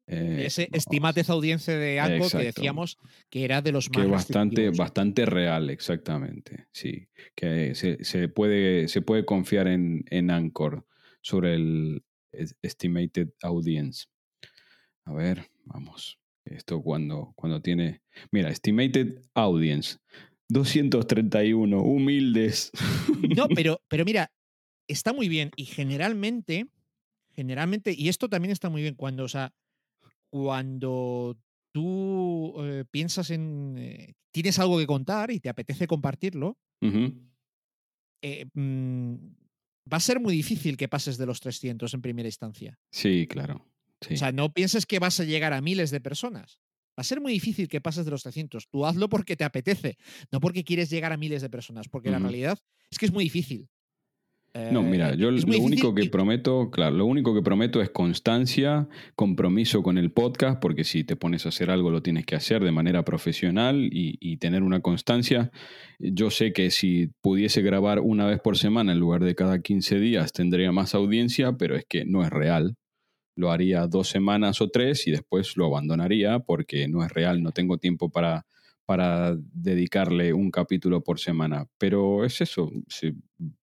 [0.07, 2.97] Eh, Ese vamos, estimate audiencia de Anchor que decíamos
[3.29, 6.67] que era de los que más es bastante, bastante real, exactamente.
[6.71, 10.85] Sí, que se, se puede, se puede confiar en, en Anchor
[11.21, 14.05] sobre el es- estimated audience.
[15.05, 16.19] A ver, vamos.
[16.45, 18.01] Esto cuando, cuando tiene.
[18.31, 19.97] Mira, estimated audience.
[20.49, 22.71] 231, humildes.
[23.35, 24.31] No, pero, pero mira,
[24.87, 26.67] está muy bien y generalmente,
[27.31, 29.53] generalmente, y esto también está muy bien cuando, o sea,
[30.29, 31.37] cuando
[31.71, 33.75] tú eh, piensas en.
[33.77, 36.57] eh, tienes algo que contar y te apetece compartirlo,
[38.21, 39.13] eh, mm,
[39.91, 42.79] va a ser muy difícil que pases de los 300 en primera instancia.
[42.89, 43.65] Sí, claro.
[44.01, 44.15] Sí.
[44.15, 46.59] O sea, no pienses que vas a llegar a miles de personas.
[46.97, 48.67] Va a ser muy difícil que pases de los 300.
[48.69, 49.97] Tú hazlo porque te apetece,
[50.31, 52.59] no porque quieres llegar a miles de personas, porque la realidad
[52.91, 53.67] es que es muy difícil.
[54.53, 58.87] No, Eh, mira, yo lo único que prometo, claro, lo único que prometo es constancia,
[59.15, 62.63] compromiso con el podcast, porque si te pones a hacer algo lo tienes que hacer
[62.63, 65.49] de manera profesional y, y tener una constancia.
[65.97, 69.99] Yo sé que si pudiese grabar una vez por semana en lugar de cada 15
[69.99, 72.75] días tendría más audiencia, pero es que no es real.
[73.35, 77.51] Lo haría dos semanas o tres y después lo abandonaría porque no es real, no
[77.51, 78.45] tengo tiempo para,
[78.85, 81.65] para dedicarle un capítulo por semana.
[81.77, 82.71] Pero es eso,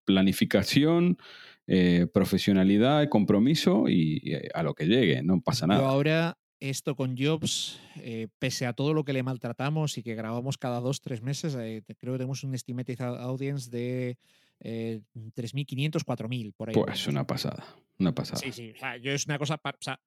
[0.04, 1.18] planificación,
[1.66, 5.88] eh, profesionalidad, compromiso y eh, a lo que llegue, no pasa Yo nada.
[5.88, 10.58] ahora, esto con Jobs, eh, pese a todo lo que le maltratamos y que grabamos
[10.58, 14.16] cada dos, tres meses, eh, creo que tenemos un estimated au- audience de
[14.60, 16.74] eh, 3.500, 4.000, por ahí.
[16.74, 17.64] Pues una pasada,
[17.98, 18.40] una pasada.
[18.40, 18.72] Sí, sí.
[18.74, 19.56] O sea, yo es una cosa.
[19.58, 20.00] pa- o sea,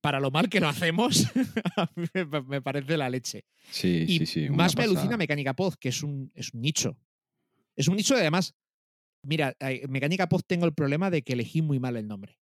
[0.00, 1.24] para lo mal que lo hacemos,
[2.14, 3.44] me, pa- me parece la leche.
[3.70, 4.48] Sí, Y sí, sí.
[4.48, 5.16] una más me alucina.
[5.16, 6.98] Mecánica Pod, que es un, es un nicho.
[7.76, 8.54] Es un nicho de además.
[9.26, 9.56] Mira,
[9.88, 12.38] Mecánica Pod tengo el problema de que elegí muy mal el nombre.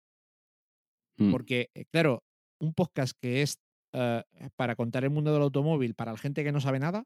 [1.18, 2.24] Mm, Porque, eh, claro,
[2.58, 3.58] un podcast que es
[3.92, 4.22] eh,
[4.56, 7.04] para contar el mundo del automóvil para la gente que no sabe nada,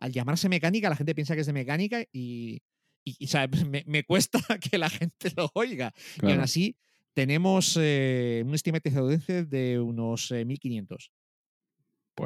[0.00, 2.60] al llamarse mecánica, la gente piensa que es de mecánica y,
[3.04, 3.66] y, y, ¿sabes?
[3.66, 5.92] Me, me cuesta que la gente lo oiga.
[6.22, 6.76] Y aún así,
[7.12, 11.10] tenemos eh, un estimate de audiencia de unos eh, 1.500.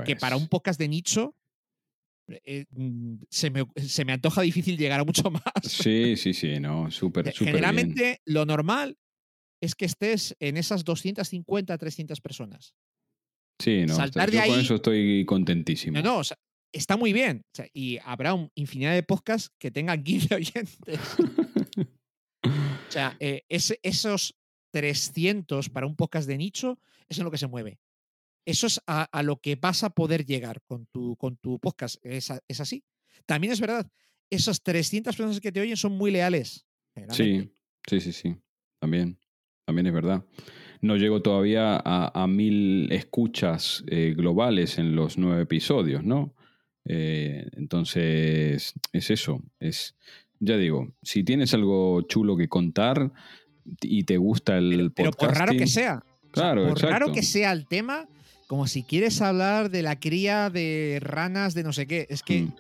[0.05, 1.35] Que para un Pues, podcast de nicho
[2.45, 5.43] eh, mm, se, me, se me antoja difícil llegar a mucho más.
[5.63, 7.55] Sí, sí, sí, no, súper, súper bien.
[7.55, 8.99] Generalmente, lo normal
[9.63, 12.75] es que estés en esas 250, 300 personas.
[13.59, 15.97] Sí, no, saltar yo de con ahí- eso estoy contentísimo.
[15.99, 16.37] No, no, o sea,
[16.73, 17.45] está muy bien.
[17.73, 21.01] Y habrá un infinidad de podcasts que tengan 15 oyentes.
[22.45, 24.35] O sea, eh, ese- esos
[24.73, 26.79] 300 para un podcast de nicho
[27.09, 27.79] es en lo que se mueve.
[28.47, 31.97] Eso es a, lo que vas a poder llegar con tu, con tu podcast.
[32.03, 32.83] Es, es así.
[33.27, 33.87] También es verdad,
[34.31, 36.67] esas 300 personas que te oyen son muy leales.
[37.11, 37.51] Sí,
[37.87, 38.37] sí, sí, sí.
[38.81, 39.19] También,
[39.67, 40.25] también es verdad.
[40.81, 46.35] No llego todavía a, a mil escuchas eh, globales en los nueve episodios, ¿no?
[46.89, 49.43] Eh, entonces, es eso.
[49.61, 49.95] Es,
[50.41, 53.13] ya digo, si tienes algo chulo que contar
[53.83, 55.97] y te gusta el Pero por raro que sea.
[55.97, 58.07] O sea, Claro, por raro que sea el tema,
[58.47, 62.07] como si quieres hablar de la cría de ranas de no sé qué.
[62.09, 62.53] Es que Mm.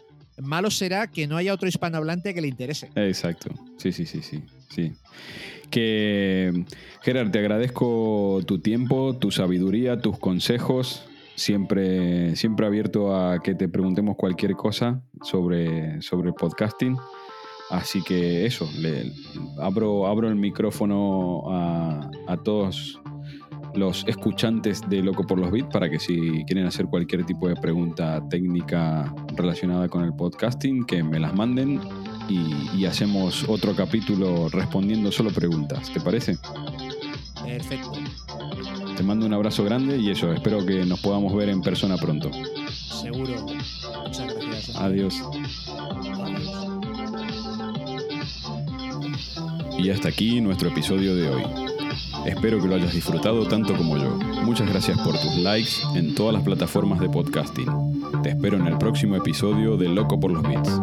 [0.42, 2.90] malo será que no haya otro hispanohablante que le interese.
[2.94, 3.50] Exacto.
[3.78, 4.42] Sí, sí, sí, sí.
[4.74, 4.92] sí.
[5.70, 6.64] Que,
[7.02, 11.04] Gerard, te agradezco tu tiempo, tu sabiduría, tus consejos.
[11.38, 16.96] Siempre, siempre abierto a que te preguntemos cualquier cosa sobre, sobre podcasting.
[17.70, 19.12] Así que eso, le,
[19.60, 23.00] abro, abro el micrófono a, a todos
[23.74, 27.54] los escuchantes de Loco por los Beats para que si quieren hacer cualquier tipo de
[27.54, 31.80] pregunta técnica relacionada con el podcasting, que me las manden
[32.28, 35.92] y, y hacemos otro capítulo respondiendo solo preguntas.
[35.92, 36.36] ¿Te parece?
[37.44, 37.92] Perfecto.
[38.98, 42.32] Te mando un abrazo grande y eso, espero que nos podamos ver en persona pronto.
[43.00, 43.46] Seguro.
[44.04, 44.76] Muchas gracias.
[44.76, 45.14] Adiós.
[46.24, 46.58] Adiós.
[49.78, 51.44] Y hasta aquí nuestro episodio de hoy.
[52.26, 54.18] Espero que lo hayas disfrutado tanto como yo.
[54.42, 58.02] Muchas gracias por tus likes en todas las plataformas de podcasting.
[58.24, 60.80] Te espero en el próximo episodio de Loco por los Beats.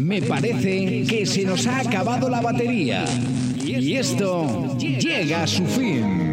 [0.00, 3.04] Me parece que se nos ha acabado la batería.
[3.82, 6.31] Y esto llega a su fin.